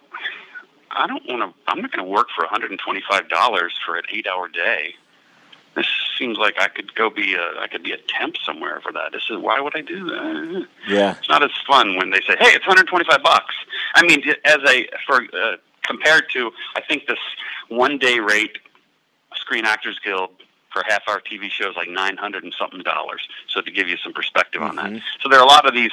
I 0.90 1.06
don't 1.06 1.24
want 1.26 1.42
to. 1.42 1.70
I'm 1.70 1.80
not 1.80 1.92
going 1.92 2.04
to 2.04 2.10
work 2.10 2.28
for 2.34 2.42
125 2.42 3.28
dollars 3.28 3.78
for 3.84 3.96
an 3.96 4.04
eight 4.12 4.26
hour 4.26 4.48
day 4.48 4.94
this 5.76 5.86
seems 6.18 6.38
like 6.38 6.60
I 6.60 6.68
could 6.68 6.94
go 6.94 7.10
be 7.10 7.34
a 7.34 7.60
I 7.60 7.66
could 7.68 7.82
be 7.82 7.92
a 7.92 7.98
temp 8.08 8.36
somewhere 8.44 8.80
for 8.80 8.92
that. 8.92 9.12
This 9.12 9.24
is 9.30 9.38
why 9.38 9.60
would 9.60 9.76
I 9.76 9.80
do 9.80 10.04
that? 10.06 10.66
Yeah, 10.88 11.16
it's 11.18 11.28
not 11.28 11.42
as 11.42 11.50
fun 11.66 11.96
when 11.96 12.10
they 12.10 12.20
say, 12.20 12.36
"Hey, 12.38 12.50
it's 12.54 12.66
125 12.66 13.22
bucks." 13.22 13.54
I 13.94 14.06
mean, 14.06 14.22
as 14.44 14.58
a 14.66 14.88
for 15.06 15.22
uh, 15.34 15.56
compared 15.82 16.30
to, 16.32 16.50
I 16.74 16.80
think 16.80 17.06
this 17.06 17.18
one 17.68 17.98
day 17.98 18.18
rate, 18.18 18.58
Screen 19.34 19.64
Actors 19.64 19.98
Guild 20.04 20.30
for 20.72 20.82
half 20.88 21.02
hour 21.08 21.20
TV 21.20 21.50
shows 21.50 21.74
like 21.76 21.88
900 21.88 22.44
and 22.44 22.54
something 22.58 22.82
dollars. 22.82 23.26
So 23.48 23.60
to 23.60 23.70
give 23.70 23.88
you 23.88 23.96
some 23.96 24.12
perspective 24.12 24.60
mm-hmm. 24.60 24.70
on 24.70 24.76
that, 24.76 24.86
mm-hmm. 24.86 25.20
so 25.22 25.28
there 25.28 25.38
are 25.38 25.44
a 25.44 25.48
lot 25.48 25.66
of 25.66 25.74
these 25.74 25.92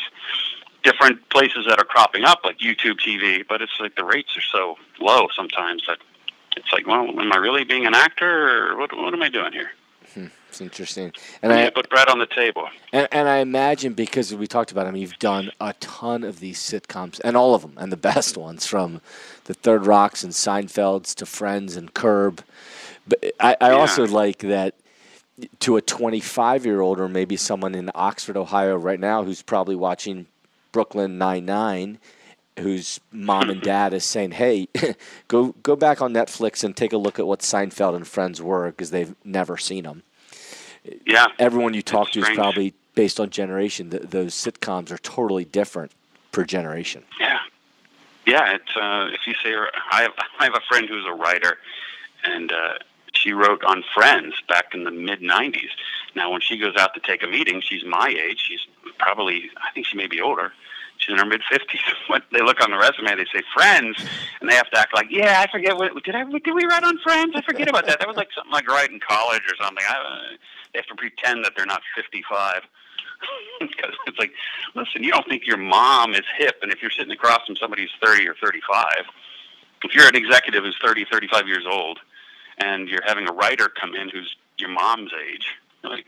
different 0.84 1.27
places 1.30 1.65
that 1.68 1.80
are 1.80 1.86
cropping 1.86 2.25
up, 2.25 2.42
like 2.44 2.58
YouTube 2.60 3.00
TV, 3.00 3.44
but 3.48 3.62
it's 3.62 3.80
like 3.80 3.96
the 3.96 4.03
rates 4.03 4.36
are 4.38 4.42
so 4.42 4.75
low 5.00 5.27
sometimes 5.36 5.84
that 5.88 5.98
it's 6.58 6.72
like, 6.72 6.86
well, 6.86 7.08
am 7.08 7.32
I 7.32 7.38
really 7.38 7.63
being 7.63 7.86
an 7.86 7.96
actor, 7.96 8.72
or 8.72 8.77
what? 8.77 8.96
What 8.96 9.13
am 9.13 9.22
I 9.22 9.30
doing 9.30 9.53
here? 9.53 9.72
Hmm, 10.13 10.27
it's 10.50 10.62
interesting. 10.62 11.12
And 11.41 11.51
I, 11.51 11.67
I 11.67 11.69
put 11.69 11.89
bread 11.89 12.10
on 12.10 12.19
the 12.19 12.25
table. 12.25 12.69
And, 12.91 13.07
and, 13.12 13.27
I 13.27 13.38
imagine 13.38 13.93
because 13.93 14.33
we 14.33 14.48
talked 14.48 14.72
about, 14.72 14.88
I 14.88 14.91
mean, 14.91 15.01
you've 15.01 15.19
done 15.19 15.51
a 15.60 15.74
ton 15.74 16.24
of 16.24 16.39
these 16.39 16.60
sitcoms, 16.60 17.19
and 17.24 17.36
all 17.36 17.55
of 17.55 17.62
them, 17.62 17.74
and 17.77 17.91
the 17.91 17.98
best 17.98 18.38
ones, 18.38 18.65
from 18.65 19.01
the 19.45 19.53
Third 19.53 19.86
Rocks 19.86 20.24
and 20.24 20.33
Seinfelds 20.33 21.15
to 21.15 21.25
Friends 21.25 21.75
and 21.75 21.93
Curb. 21.93 22.43
But 23.07 23.24
I, 23.39 23.55
I 23.60 23.69
yeah. 23.69 23.75
also 23.75 24.05
like 24.07 24.39
that 24.39 24.75
to 25.62 25.77
a 25.77 25.81
25 25.81 26.65
year 26.65 26.81
old, 26.81 27.00
or 27.00 27.07
maybe 27.07 27.36
someone 27.36 27.75
in 27.75 27.89
Oxford, 27.95 28.38
Ohio, 28.38 28.75
right 28.75 29.00
now, 29.00 29.24
who's 29.24 29.41
probably 29.41 29.75
watching 29.75 30.27
Brooklyn 30.72 31.17
Nine 31.17 31.45
Nine 31.45 32.00
whose 32.60 33.00
mom 33.12 33.50
and 33.50 33.62
dad 33.62 33.93
is 33.93 34.05
saying, 34.05 34.31
"Hey, 34.31 34.67
go 35.27 35.55
go 35.63 35.75
back 35.75 36.01
on 36.01 36.13
Netflix 36.13 36.63
and 36.63 36.75
take 36.75 36.93
a 36.93 36.98
look 36.98 37.19
at 37.19 37.27
what 37.27 37.39
Seinfeld 37.39 37.95
and 37.95 38.07
Friends 38.07 38.41
were 38.41 38.69
because 38.72 38.91
they've 38.91 39.15
never 39.24 39.57
seen 39.57 39.83
them." 39.83 40.03
Yeah, 41.05 41.27
everyone 41.39 41.74
you 41.74 41.81
talk 41.81 42.12
to 42.12 42.22
strange. 42.22 42.29
is 42.29 42.36
probably 42.36 42.74
based 42.95 43.19
on 43.19 43.29
generation. 43.29 43.89
Th- 43.89 44.03
those 44.03 44.33
sitcoms 44.33 44.91
are 44.91 44.98
totally 44.98 45.45
different 45.45 45.91
per 46.31 46.43
generation. 46.43 47.03
Yeah, 47.19 47.39
yeah. 48.25 48.55
It's 48.55 48.75
uh, 48.75 49.10
if 49.13 49.25
you 49.25 49.33
say 49.43 49.55
I 49.91 50.03
have 50.03 50.13
I 50.39 50.43
have 50.45 50.55
a 50.55 50.62
friend 50.67 50.88
who's 50.88 51.05
a 51.05 51.13
writer, 51.13 51.57
and 52.25 52.51
uh, 52.51 52.74
she 53.13 53.31
wrote 53.31 53.63
on 53.63 53.83
Friends 53.93 54.36
back 54.48 54.74
in 54.74 54.83
the 54.83 54.91
mid 54.91 55.22
'90s. 55.22 55.69
Now, 56.15 56.31
when 56.31 56.41
she 56.41 56.57
goes 56.57 56.75
out 56.75 56.93
to 56.93 57.00
take 57.00 57.24
a 57.24 57.27
meeting, 57.27 57.62
she's 57.62 57.83
my 57.83 58.10
age. 58.10 58.39
She's 58.48 58.67
probably 59.00 59.50
I 59.57 59.72
think 59.74 59.88
she 59.88 59.98
may 59.98 60.07
be 60.07 60.22
older. 60.22 60.53
She's 61.03 61.13
in 61.13 61.19
her 61.19 61.25
mid 61.25 61.41
fifties. 61.50 61.81
When 62.07 62.22
they 62.31 62.41
look 62.41 62.62
on 62.62 62.72
the 62.72 62.77
resume, 62.77 63.15
they 63.15 63.25
say 63.33 63.43
Friends, 63.53 63.98
and 64.39 64.50
they 64.50 64.55
have 64.55 64.69
to 64.72 64.79
act 64.79 64.93
like, 64.93 65.07
yeah, 65.10 65.43
I 65.45 65.51
forget 65.51 65.75
what 65.75 66.03
did 66.03 66.15
I 66.15 66.24
did 66.24 66.53
we 66.53 66.65
write 66.65 66.83
on 66.83 66.98
Friends? 67.00 67.33
I 67.36 67.41
forget 67.41 67.69
about 67.69 67.86
that. 67.88 68.00
That 68.00 68.07
was 68.07 68.17
like 68.17 68.29
something 68.36 68.51
like 68.51 68.67
right 68.67 68.89
in 68.89 69.00
college 69.00 69.41
or 69.50 69.55
something. 69.63 69.83
I, 69.88 70.36
they 70.74 70.79
have 70.79 70.86
to 70.88 70.95
pretend 70.95 71.43
that 71.45 71.53
they're 71.55 71.65
not 71.65 71.81
fifty-five. 71.95 72.62
Because 73.62 73.93
it's 74.05 74.19
like, 74.19 74.33
listen, 74.75 75.01
you 75.01 75.12
don't 75.12 75.25
think 75.29 75.48
your 75.48 75.55
mom 75.55 76.13
is 76.13 76.24
hip, 76.38 76.57
and 76.62 76.74
if 76.74 76.81
you're 76.81 76.91
sitting 76.91 77.13
across 77.13 77.45
from 77.45 77.55
somebody 77.55 77.83
who's 77.83 77.93
30 78.03 78.27
or 78.27 78.36
35, 78.36 78.86
if 79.86 79.95
you're 79.95 80.07
an 80.07 80.15
executive 80.15 80.65
who's 80.65 80.77
30, 80.83 81.05
35 81.10 81.48
years 81.48 81.65
old, 81.65 82.00
and 82.57 82.89
you're 82.89 83.03
having 83.05 83.29
a 83.29 83.31
writer 83.31 83.69
come 83.69 83.95
in 83.95 84.10
who's 84.10 84.36
your 84.57 84.69
mom's 84.69 85.12
age, 85.31 85.48
like, 85.83 86.05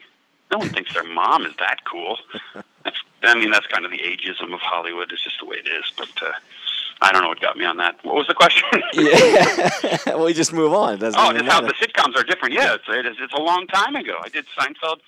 no 0.51 0.57
one 0.57 0.67
thinks 0.69 0.93
their 0.93 1.05
mom 1.05 1.45
is 1.45 1.53
that 1.59 1.85
cool. 1.85 2.17
That's, 3.21 3.35
I 3.35 3.39
mean, 3.39 3.51
that's 3.51 3.67
kind 3.67 3.85
of 3.85 3.91
the 3.91 3.99
ageism 3.99 4.53
of 4.53 4.59
Hollywood. 4.59 5.11
It's 5.11 5.23
just 5.23 5.39
the 5.39 5.45
way 5.45 5.57
it 5.57 5.67
is. 5.67 5.91
But 5.97 6.09
uh, 6.21 6.31
I 7.01 7.11
don't 7.11 7.21
know 7.21 7.29
what 7.29 7.39
got 7.39 7.57
me 7.57 7.65
on 7.65 7.77
that. 7.77 8.03
What 8.03 8.15
was 8.15 8.27
the 8.27 8.33
question? 8.33 8.67
yeah. 8.93 9.97
well, 10.15 10.25
we 10.25 10.33
just 10.33 10.53
move 10.53 10.73
on. 10.73 10.99
Doesn't 10.99 11.19
oh, 11.19 11.31
it's 11.31 11.47
how 11.47 11.61
the 11.61 11.73
sitcoms 11.73 12.15
are 12.15 12.23
different. 12.23 12.53
Yeah, 12.53 12.75
it's, 12.75 12.83
it 12.87 13.05
is, 13.05 13.17
it's 13.19 13.33
a 13.33 13.41
long 13.41 13.67
time 13.67 13.95
ago. 13.95 14.17
I 14.23 14.29
did 14.29 14.45
Seinfeld. 14.57 14.99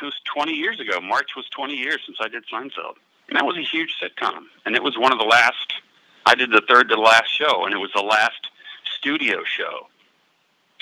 It 0.00 0.04
was 0.04 0.14
20 0.32 0.52
years 0.52 0.78
ago. 0.78 1.00
March 1.00 1.30
was 1.36 1.48
20 1.48 1.74
years 1.74 2.00
since 2.06 2.18
I 2.20 2.28
did 2.28 2.44
Seinfeld. 2.52 2.94
And 3.28 3.36
that 3.36 3.44
was 3.44 3.56
a 3.56 3.62
huge 3.62 3.96
sitcom. 4.00 4.44
And 4.64 4.74
it 4.74 4.82
was 4.82 4.96
one 4.96 5.12
of 5.12 5.18
the 5.18 5.24
last, 5.24 5.74
I 6.26 6.34
did 6.34 6.50
the 6.50 6.62
third 6.68 6.88
to 6.88 6.94
the 6.94 7.00
last 7.00 7.28
show, 7.28 7.64
and 7.64 7.74
it 7.74 7.78
was 7.78 7.90
the 7.94 8.02
last 8.02 8.48
studio 8.98 9.42
show. 9.44 9.88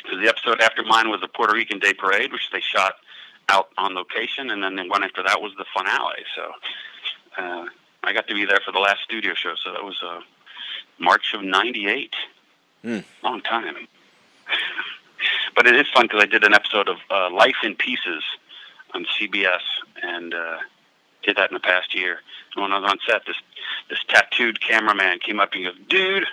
The 0.05 0.29
episode 0.29 0.61
after 0.61 0.85
mine 0.85 1.11
was 1.11 1.21
the 1.21 1.29
Puerto 1.29 1.55
Rican 1.55 1.81
Day 1.81 1.93
Parade, 1.93 2.33
which 2.33 2.51
they 2.53 2.61
shot 2.61 2.97
out 3.49 3.69
on 3.79 3.95
location, 3.95 4.51
and 4.51 4.63
then 4.63 4.77
the 4.77 4.85
one 4.85 5.05
after 5.05 5.23
that 5.23 5.41
was 5.41 5.53
the 5.57 5.65
finale. 5.75 6.25
So 6.35 6.53
uh, 7.39 7.67
I 8.03 8.13
got 8.13 8.29
to 8.29 8.35
be 8.35 8.45
there 8.45 8.61
for 8.65 8.73
the 8.73 8.79
last 8.79 9.03
studio 9.03 9.35
show. 9.35 9.55
So 9.63 9.73
that 9.73 9.85
was 9.85 10.01
uh, 10.03 10.21
March 10.99 11.35
of 11.35 11.43
'98. 11.43 12.15
Hmm. 12.83 12.99
Long 13.23 13.41
time. 13.43 13.89
but 15.57 15.67
it 15.67 15.77
is 15.77 15.89
fun 15.89 16.07
because 16.07 16.23
I 16.23 16.27
did 16.27 16.45
an 16.45 16.55
episode 16.55 16.89
of 16.89 16.99
uh, 17.11 17.31
Life 17.31 17.57
in 17.63 17.75
Pieces 17.75 18.23
on 18.95 19.07
CBS, 19.19 19.61
and 20.03 20.35
uh, 20.35 20.59
did 21.23 21.37
that 21.37 21.51
in 21.51 21.55
the 21.55 21.61
past 21.61 21.95
year. 21.95 22.21
And 22.55 22.63
when 22.63 22.73
I 22.73 22.79
was 22.79 22.91
on 22.91 22.99
set, 23.07 23.23
this 23.27 23.37
this 23.89 24.01
tattooed 24.09 24.61
cameraman 24.61 25.21
came 25.21 25.41
up 25.41 25.53
and 25.53 25.65
goes, 25.65 25.77
"Dude, 25.89 26.27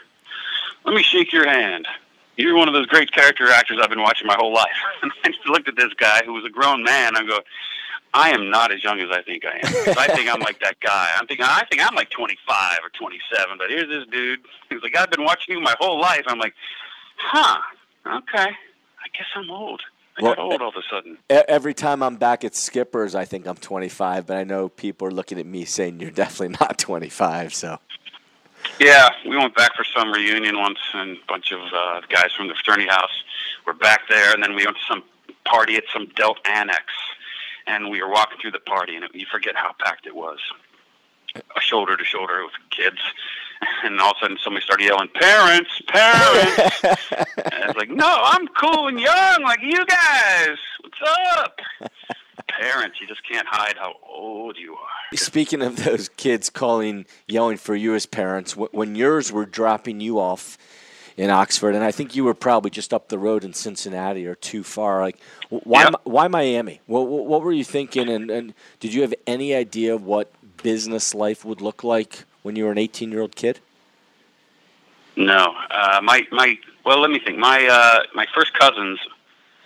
let 0.86 0.96
me 0.96 1.04
shake 1.04 1.32
your 1.32 1.48
hand. 1.48 1.88
You're 2.36 2.56
one 2.56 2.68
of 2.68 2.74
those 2.74 2.88
great 2.88 3.12
character 3.12 3.50
actors 3.50 3.80
I've 3.82 3.90
been 3.90 4.02
watching 4.02 4.28
my 4.28 4.36
whole 4.36 4.54
life." 4.54 4.68
And 5.02 5.12
I 5.24 5.30
just 5.30 5.48
looked 5.48 5.68
at 5.68 5.76
this 5.76 5.94
guy 5.94 6.22
who 6.26 6.34
was 6.34 6.46
a 6.46 6.50
grown 6.50 6.84
man. 6.84 7.16
I 7.16 7.24
go, 7.26 7.40
"I 8.14 8.32
am 8.32 8.50
not 8.50 8.72
as 8.72 8.84
young 8.84 9.00
as 9.00 9.10
I 9.12 9.22
think 9.22 9.44
I 9.46 9.56
am. 9.58 9.98
I 9.98 10.08
think 10.16 10.34
I'm 10.34 10.40
like 10.40 10.60
that 10.62 10.80
guy. 10.80 11.10
I'm 11.18 11.28
thinking 11.28 11.46
I 11.46 11.64
think 11.70 11.86
I'm 11.86 11.96
like 11.96 12.10
25 12.10 12.80
or 12.84 12.90
27, 12.90 13.58
but 13.58 13.70
here's 13.70 13.90
this 13.90 14.06
dude. 14.12 14.40
He's 14.70 14.82
like, 14.82 14.98
I've 14.98 15.12
been 15.12 15.24
watching 15.24 15.56
you 15.56 15.62
my 15.62 15.76
whole 15.80 16.00
life. 16.00 16.24
I'm 16.28 16.40
like, 16.40 16.54
huh? 17.18 17.60
Okay. 18.06 18.50
I 18.50 19.08
guess 19.18 19.28
I'm 19.36 19.50
old. 19.52 19.82
I 20.18 20.22
got 20.22 20.40
old 20.40 20.62
all 20.62 20.70
of 20.70 20.76
a 20.76 20.84
sudden. 20.90 21.18
Every 21.30 21.74
time 21.74 22.04
I'm 22.04 22.18
back 22.18 22.44
at 22.44 22.56
Skipper's, 22.56 23.16
I 23.16 23.26
think 23.26 23.48
I'm 23.48 23.56
25, 23.56 24.28
but 24.28 24.38
I 24.38 24.44
know 24.44 24.70
people 24.70 25.08
are 25.08 25.12
looking 25.12 25.40
at 25.40 25.46
me 25.46 25.66
saying 25.66 26.00
you're 26.00 26.12
definitely 26.12 26.56
not 26.62 26.78
25. 26.78 27.54
So 27.54 27.80
Yeah, 28.80 29.10
we 29.26 29.38
went 29.38 29.56
back 29.56 29.76
for 29.76 29.84
some 29.84 30.12
reunion 30.12 30.58
once, 30.58 30.80
and 30.94 31.18
a 31.18 31.26
bunch 31.28 31.52
of 31.52 31.62
uh, 31.74 32.02
guys 32.10 32.32
from 32.36 32.48
the 32.48 32.54
fraternity 32.56 32.90
house 32.90 33.24
were 33.66 33.74
back 33.74 34.02
there, 34.10 34.34
and 34.34 34.42
then 34.42 34.56
we 34.56 34.66
went 34.66 34.78
to 34.78 34.84
some 34.88 35.04
party 35.46 35.76
at 35.76 35.84
some 35.92 36.08
Delt 36.16 36.40
Annex, 36.46 36.86
and 37.68 37.90
we 37.90 38.02
were 38.02 38.10
walking 38.10 38.40
through 38.40 38.52
the 38.52 38.60
party, 38.60 38.96
and 38.96 39.06
it, 39.06 39.12
you 39.14 39.26
forget 39.32 39.56
how 39.56 39.74
packed 39.80 40.06
it 40.08 40.16
was, 40.16 40.40
shoulder 41.60 41.96
to 41.96 42.04
shoulder 42.04 42.44
with 42.44 42.54
kids, 42.72 43.00
and 43.84 44.00
all 44.00 44.12
of 44.12 44.18
a 44.18 44.20
sudden 44.22 44.38
somebody 44.44 44.64
started 44.64 44.86
yelling, 44.86 45.10
"Parents, 45.10 45.82
parents!" 45.88 46.84
and 47.38 47.64
I 47.64 47.68
was 47.68 47.76
like, 47.76 47.90
"No, 47.90 48.22
I'm 48.24 48.48
cool 48.50 48.88
and 48.88 49.00
young 49.00 49.44
like 49.44 49.62
you 49.62 49.86
guys. 49.86 50.58
What's 50.82 51.00
up?" 51.38 51.60
Parents, 52.64 52.98
you 53.02 53.08
just 53.08 53.28
can't 53.30 53.48
hide 53.48 53.76
how 53.78 53.96
old 54.08 54.58
you 54.58 54.74
are. 54.74 54.88
Speaking 55.18 55.62
of 55.62 55.84
those 55.84 56.08
kids 56.10 56.50
calling, 56.50 57.06
yelling 57.28 57.58
for 57.58 57.76
you 57.76 57.94
as 57.94 58.06
parents, 58.06 58.56
when 58.56 58.96
yours 58.96 59.32
were 59.32 59.46
dropping 59.46 60.00
you 60.00 60.18
off 60.20 60.58
in 61.18 61.30
Oxford, 61.30 61.76
and 61.76 61.84
I 61.84 61.92
think 61.92 62.16
you 62.16 62.24
were 62.24 62.34
probably 62.34 62.72
just 62.72 62.94
up 62.94 63.10
the 63.10 63.20
road 63.20 63.44
in 63.44 63.54
Cincinnati 63.54 64.26
or 64.26 64.36
too 64.36 64.64
far. 64.64 65.02
Like, 65.02 65.20
why, 65.50 65.84
Yep. 65.84 65.94
Why 66.06 66.28
Miami? 66.30 66.80
What, 66.88 67.02
what 67.02 67.42
were 67.42 67.52
you 67.52 67.66
thinking? 67.66 68.08
And, 68.08 68.32
and 68.32 68.54
did 68.80 68.94
you 68.94 69.02
have 69.02 69.14
any 69.28 69.54
idea 69.54 69.98
what 69.98 70.32
business 70.64 71.14
life 71.14 71.44
would 71.44 71.60
look 71.60 71.84
like 71.84 72.24
when 72.44 72.56
you 72.56 72.64
were 72.64 72.72
an 72.72 72.78
18 72.78 73.12
year 73.12 73.22
old 73.22 73.36
kid? 73.36 73.60
No, 75.16 75.54
uh, 75.70 76.00
my 76.02 76.22
my. 76.32 76.58
Well, 76.86 77.00
let 77.00 77.12
me 77.12 77.20
think. 77.20 77.38
My 77.38 77.68
uh, 77.68 78.04
my 78.16 78.26
first 78.34 78.52
cousins 78.56 79.00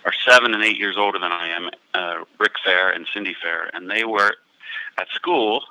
are 0.08 0.12
seven 0.26 0.54
and 0.54 0.64
eight 0.64 0.78
years 0.78 0.96
older 0.96 1.18
than 1.18 1.32
I 1.32 1.48
am. 1.48 1.70
Uh, 1.92 2.24
Rick 2.38 2.52
Fair 2.64 2.90
and 2.90 3.06
Cindy 3.12 3.36
Fair, 3.42 3.70
and 3.74 3.90
they 3.90 4.04
were 4.04 4.32
at 4.96 5.08
school 5.10 5.64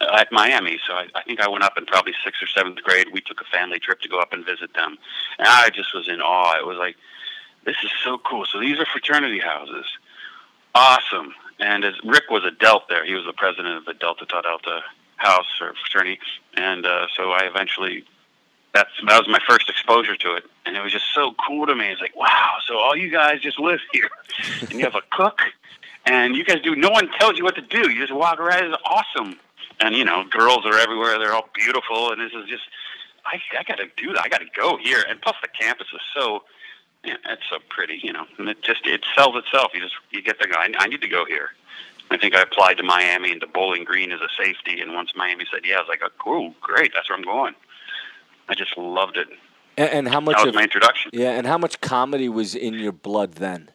at 0.00 0.30
Miami. 0.30 0.78
So 0.86 0.92
I, 0.92 1.06
I 1.14 1.22
think 1.22 1.40
I 1.40 1.48
went 1.48 1.64
up 1.64 1.78
in 1.78 1.86
probably 1.86 2.12
sixth 2.22 2.42
or 2.42 2.46
seventh 2.46 2.82
grade. 2.82 3.08
We 3.12 3.22
took 3.22 3.40
a 3.40 3.44
family 3.44 3.78
trip 3.78 4.00
to 4.02 4.08
go 4.08 4.20
up 4.20 4.34
and 4.34 4.44
visit 4.44 4.74
them, 4.74 4.98
and 5.38 5.48
I 5.48 5.70
just 5.70 5.94
was 5.94 6.06
in 6.06 6.20
awe. 6.20 6.58
It 6.58 6.66
was 6.66 6.76
like, 6.76 6.96
this 7.64 7.76
is 7.82 7.90
so 8.04 8.18
cool. 8.18 8.44
So 8.44 8.60
these 8.60 8.78
are 8.78 8.86
fraternity 8.86 9.38
houses. 9.38 9.86
Awesome. 10.74 11.34
And 11.58 11.82
as 11.84 11.94
Rick 12.04 12.24
was 12.30 12.44
a 12.44 12.50
Delt 12.50 12.88
there, 12.90 13.06
he 13.06 13.14
was 13.14 13.24
the 13.24 13.32
president 13.32 13.78
of 13.78 13.86
the 13.86 13.94
Delta 13.94 14.26
Tau 14.26 14.42
Delta 14.42 14.82
house 15.16 15.46
or 15.62 15.72
fraternity, 15.82 16.20
and 16.54 16.84
uh, 16.84 17.06
so 17.16 17.30
I 17.30 17.44
eventually 17.44 18.04
that's 18.76 18.90
that 19.06 19.18
was 19.18 19.28
my 19.28 19.40
first 19.48 19.70
exposure 19.70 20.16
to 20.16 20.34
it, 20.34 20.44
and 20.66 20.76
it 20.76 20.82
was 20.82 20.92
just 20.92 21.06
so 21.14 21.34
cool 21.46 21.66
to 21.66 21.74
me. 21.74 21.86
It's 21.86 22.00
like, 22.00 22.14
wow, 22.14 22.56
so 22.66 22.76
all 22.76 22.94
you 22.94 23.10
guys 23.10 23.40
just 23.40 23.58
live 23.58 23.80
here, 23.92 24.10
and 24.60 24.72
you 24.72 24.80
have 24.80 24.94
a 24.94 25.02
cook, 25.10 25.40
and 26.04 26.36
you 26.36 26.44
guys 26.44 26.60
do. 26.60 26.76
No 26.76 26.90
one 26.90 27.08
tells 27.18 27.38
you 27.38 27.44
what 27.44 27.54
to 27.54 27.62
do. 27.62 27.90
You 27.90 28.00
just 28.00 28.14
walk 28.14 28.38
around. 28.38 28.64
It's 28.64 28.82
awesome, 28.84 29.38
and 29.80 29.94
you 29.94 30.04
know, 30.04 30.24
girls 30.30 30.66
are 30.66 30.78
everywhere. 30.78 31.18
They're 31.18 31.34
all 31.34 31.48
beautiful, 31.54 32.12
and 32.12 32.20
this 32.20 32.32
is 32.32 32.48
just. 32.48 32.64
I, 33.24 33.40
I 33.58 33.64
got 33.64 33.78
to 33.78 33.86
do 33.96 34.12
that. 34.12 34.24
I 34.24 34.28
got 34.28 34.38
to 34.38 34.46
go 34.54 34.76
here, 34.76 35.02
and 35.08 35.20
plus 35.20 35.36
the 35.42 35.48
campus 35.48 35.88
is 35.92 36.00
so. 36.14 36.44
Yeah, 37.04 37.16
it's 37.28 37.42
so 37.48 37.58
pretty, 37.68 38.00
you 38.02 38.12
know. 38.12 38.26
And 38.38 38.48
it 38.48 38.62
just 38.62 38.86
it 38.86 39.04
sells 39.14 39.36
itself. 39.36 39.72
You 39.74 39.80
just 39.80 39.94
you 40.10 40.22
get 40.22 40.38
the 40.38 40.48
guy. 40.48 40.68
I 40.78 40.86
need 40.86 41.00
to 41.00 41.08
go 41.08 41.24
here. 41.24 41.50
I 42.10 42.18
think 42.18 42.36
I 42.36 42.42
applied 42.42 42.76
to 42.76 42.84
Miami 42.84 43.32
and 43.32 43.40
to 43.40 43.48
Bowling 43.48 43.84
Green 43.84 44.12
as 44.12 44.20
a 44.20 44.28
safety, 44.40 44.80
and 44.80 44.92
once 44.92 45.10
Miami 45.16 45.44
said 45.52 45.62
yeah, 45.64 45.76
I 45.76 45.80
was 45.80 45.88
like, 45.88 46.02
oh, 46.24 46.54
great, 46.60 46.92
that's 46.94 47.08
where 47.08 47.18
I'm 47.18 47.24
going. 47.24 47.54
I 48.48 48.54
just 48.54 48.76
loved 48.78 49.16
it. 49.16 49.28
And, 49.76 49.90
and 49.90 50.08
how 50.08 50.20
much 50.20 50.36
That 50.36 50.46
was 50.46 50.48
of 50.50 50.54
my 50.54 50.62
introduction. 50.62 51.10
yeah, 51.12 51.30
and 51.32 51.46
how 51.46 51.58
much 51.58 51.80
comedy 51.80 52.28
was 52.28 52.54
in 52.54 52.74
your 52.74 52.92
blood 52.92 53.34
then? 53.34 53.70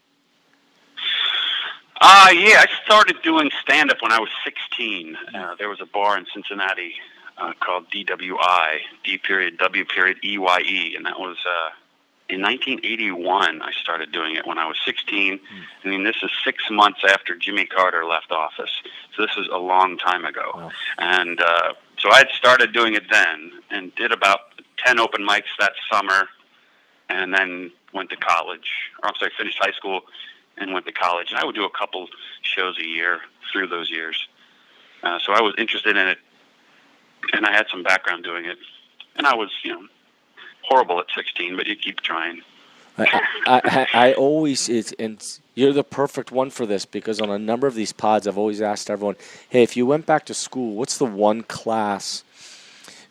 Uh, 2.04 2.30
yeah, 2.34 2.64
I 2.64 2.68
started 2.84 3.18
doing 3.22 3.52
stand 3.62 3.92
up 3.92 4.02
when 4.02 4.12
I 4.12 4.20
was 4.20 4.30
16. 4.44 5.16
Uh, 5.36 5.56
there 5.60 5.70
was 5.70 5.80
a 5.82 5.86
bar 5.86 6.18
in 6.18 6.26
Cincinnati 6.34 6.96
uh, 7.38 7.54
called 7.60 7.92
DWI, 7.92 8.80
D 9.04 9.18
period 9.20 9.58
W 9.60 9.86
period 9.86 10.18
EYE, 10.24 10.94
and 10.96 11.06
that 11.06 11.20
was 11.20 11.38
uh, 11.46 11.70
in 12.28 12.42
1981. 12.42 13.62
I 13.62 13.72
started 13.74 14.12
doing 14.12 14.36
it 14.36 14.48
when 14.48 14.58
I 14.58 14.66
was 14.66 14.78
16. 14.84 15.40
I 15.84 15.88
mean, 15.88 16.04
this 16.04 16.16
is 16.24 16.32
six 16.44 16.64
months 16.72 17.02
after 17.08 17.36
Jimmy 17.36 17.68
Carter 17.68 18.04
left 18.06 18.32
office, 18.32 18.72
so 19.16 19.22
this 19.22 19.36
was 19.36 19.48
a 19.54 19.60
long 19.60 20.00
time 20.00 20.26
ago. 20.26 20.52
Wow. 20.56 20.72
And 20.98 21.40
uh, 21.40 21.74
so 22.02 22.10
I 22.10 22.20
had 22.20 22.30
started 22.32 22.74
doing 22.74 22.96
it 22.96 23.04
then, 23.12 23.52
and 23.70 23.94
did 23.96 24.12
about 24.12 24.40
10 24.78 25.00
open 25.00 25.22
mics 25.22 25.54
that 25.60 25.74
summer, 25.92 26.28
and 27.10 27.34
then 27.34 27.72
went 27.94 28.10
to 28.10 28.16
college. 28.16 28.68
Or 29.02 29.10
I'm 29.10 29.16
sorry, 29.16 29.32
finished 29.38 29.60
high 29.60 29.72
school 29.72 30.02
and 30.58 30.74
went 30.74 30.86
to 30.88 30.92
college. 30.92 31.30
And 31.30 31.40
I 31.40 31.46
would 31.46 31.56
do 31.56 31.64
a 31.64 31.70
couple 31.70 32.08
shows 32.42 32.78
a 32.80 32.86
year 32.86 33.22
through 33.52 33.68
those 33.68 33.90
years. 33.92 34.28
Uh, 35.04 35.20
so 35.20 35.34
I 35.34 35.42
was 35.42 35.54
interested 35.58 35.96
in 35.96 36.08
it, 36.08 36.18
and 37.34 37.46
I 37.46 37.52
had 37.52 37.68
some 37.70 37.84
background 37.84 38.24
doing 38.24 38.46
it. 38.46 38.58
And 39.16 39.28
I 39.28 39.36
was, 39.36 39.52
you 39.64 39.72
know, 39.72 39.86
horrible 40.64 41.00
at 41.00 41.06
16, 41.14 41.56
but 41.56 41.68
you 41.68 41.76
keep 41.76 42.02
trying. 42.02 42.42
I, 42.98 43.22
I, 43.46 43.88
I 43.94 44.14
always 44.14 44.70
it's 44.70 44.92
and 44.94 45.40
you're 45.54 45.74
the 45.74 45.84
perfect 45.84 46.32
one 46.32 46.50
for 46.50 46.66
this 46.66 46.86
because 46.86 47.20
on 47.20 47.30
a 47.30 47.40
number 47.40 47.68
of 47.68 47.76
these 47.76 47.92
pods 47.92 48.28
I've 48.28 48.38
always 48.38 48.62
asked 48.62 48.90
everyone, 48.90 49.16
hey, 49.50 49.64
if 49.64 49.76
you 49.76 49.86
went 49.86 50.06
back 50.06 50.26
to 50.26 50.34
school, 50.34 50.76
what's 50.76 50.98
the 50.98 51.06
one 51.06 51.44
class 51.44 52.24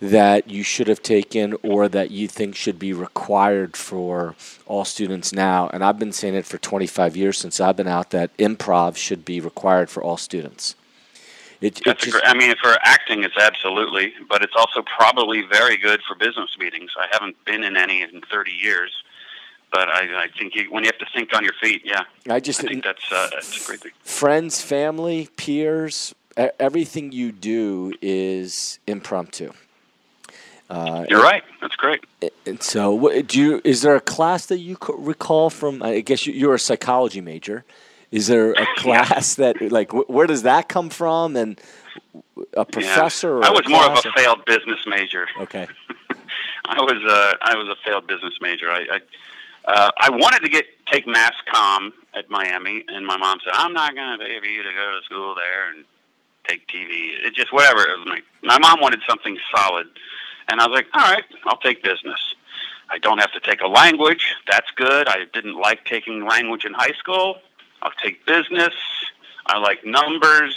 that 0.01 0.49
you 0.49 0.63
should 0.63 0.89
have 0.89 1.03
taken 1.03 1.55
or 1.63 1.87
that 1.87 2.11
you 2.11 2.27
think 2.27 2.57
should 2.57 2.79
be 2.79 2.93
required 2.93 3.77
for 3.77 4.35
all 4.67 4.85
students 4.85 5.33
now? 5.33 5.69
And 5.69 5.85
I've 5.85 5.99
been 5.99 6.13
saying 6.13 6.35
it 6.35 6.47
for 6.47 6.59
25 6.59 7.17
years 7.17 7.37
since 7.37 7.61
I've 7.61 7.77
been 7.77 7.89
out 7.89 8.11
that 8.11 8.35
improv 8.39 8.97
should 8.97 9.25
be 9.25 9.41
required 9.41 9.91
for 9.91 10.03
all 10.03 10.17
students. 10.17 10.75
It, 11.61 11.83
That's 11.85 12.05
just, 12.05 12.13
great, 12.13 12.25
I 12.27 12.33
mean, 12.33 12.55
for 12.63 12.75
acting, 12.83 13.23
it's 13.23 13.37
absolutely, 13.37 14.15
but 14.31 14.43
it's 14.43 14.55
also 14.57 14.83
probably 14.83 15.43
very 15.43 15.77
good 15.77 16.01
for 16.09 16.15
business 16.15 16.57
meetings. 16.59 16.91
I 16.97 17.07
haven't 17.13 17.37
been 17.45 17.65
in 17.65 17.77
any 17.77 18.01
in 18.01 18.23
30 18.31 18.51
years, 18.51 18.91
but 19.73 19.89
I, 19.89 20.25
I 20.25 20.27
think 20.39 20.55
you, 20.55 20.71
when 20.71 20.85
you 20.85 20.89
have 20.89 20.99
to 20.99 21.07
think 21.15 21.35
on 21.35 21.45
your 21.45 21.55
feet, 21.61 21.83
yeah, 21.85 22.05
I 22.29 22.41
just 22.41 22.65
I 22.65 22.69
think 22.69 22.85
that's, 22.85 23.13
uh, 23.13 23.29
that's 23.33 23.63
a 23.63 23.67
great 23.67 23.81
thing. 23.81 23.93
Friends, 24.03 24.61
family, 24.61 25.29
peers, 25.37 26.15
everything 26.37 27.13
you 27.13 27.33
do 27.33 27.93
is 28.01 28.79
impromptu. 28.87 29.53
Uh, 30.69 31.05
You're 31.09 31.23
right. 31.23 31.43
That's 31.61 31.75
great. 31.75 32.05
And 32.47 32.63
so, 32.63 33.23
do 33.23 33.41
you? 33.41 33.61
Is 33.65 33.83
there 33.83 33.97
a 33.97 34.01
class 34.01 34.47
that 34.47 34.59
you 34.59 34.77
recall 34.97 35.51
from? 35.51 35.83
I 35.83 36.01
guess 36.01 36.27
you're 36.27 36.55
a 36.55 36.61
psychology 36.61 37.21
major. 37.21 37.65
Is 38.13 38.29
there 38.29 38.53
a 38.53 38.67
class 38.77 39.37
yeah. 39.37 39.53
that 39.53 39.73
like 39.73 39.93
where 40.09 40.29
does 40.29 40.43
that 40.43 40.69
come 40.69 40.89
from 40.89 41.35
and 41.35 41.61
a 42.55 42.65
professor? 42.65 43.41
Yeah. 43.41 43.49
I 43.49 43.51
was 43.51 43.69
more 43.69 43.85
of 43.85 43.99
a 43.99 44.13
failed 44.13 44.45
business 44.45 44.79
major. 44.87 45.27
Okay. 45.41 45.67
I 46.67 46.81
was 46.81 47.03
uh, 47.05 47.35
I 47.43 47.57
was 47.57 47.69
a 47.69 47.77
failed 47.85 48.07
business 48.07 48.35
major. 48.41 48.71
I 48.71 48.87
I, 48.93 49.01
uh, 49.65 49.91
I 49.99 50.11
wanted 50.11 50.41
to 50.41 50.49
get 50.49 50.67
take 50.87 51.07
mass 51.07 51.35
comm 51.53 51.93
at 52.15 52.29
Miami, 52.31 52.85
and 52.89 53.07
my 53.07 53.17
mom 53.17 53.39
said 53.45 53.53
I'm 53.55 53.73
not 53.73 53.95
going 53.95 54.19
to 54.19 54.25
pay 54.25 54.39
for 54.41 54.47
you 54.47 54.63
to 54.63 54.71
go 54.71 54.99
to 54.99 55.05
school 55.05 55.35
there 55.35 55.71
and 55.71 55.85
take 56.47 56.67
TV. 56.67 57.11
It 57.25 57.35
just 57.35 57.53
whatever. 57.53 57.81
It 57.83 57.99
was 57.99 58.07
my, 58.07 58.21
my 58.43 58.59
mom 58.59 58.81
wanted 58.81 59.01
something 59.09 59.39
solid, 59.55 59.87
and 60.49 60.61
I 60.61 60.67
was 60.67 60.75
like, 60.75 60.87
all 60.95 61.03
right, 61.03 61.25
I'll 61.45 61.59
take 61.59 61.83
business. 61.83 62.35
I 62.89 62.99
don't 62.99 63.19
have 63.19 63.33
to 63.33 63.41
take 63.41 63.61
a 63.61 63.69
language. 63.69 64.35
That's 64.51 64.71
good. 64.73 65.09
I 65.09 65.25
didn't 65.33 65.55
like 65.55 65.85
taking 65.85 66.27
language 66.27 66.65
in 66.65 66.75
high 66.75 66.95
school. 66.99 67.37
I'll 67.83 67.93
take 68.03 68.27
business. 68.27 68.75
I 69.47 69.59
like 69.59 69.85
numbers. 69.85 70.57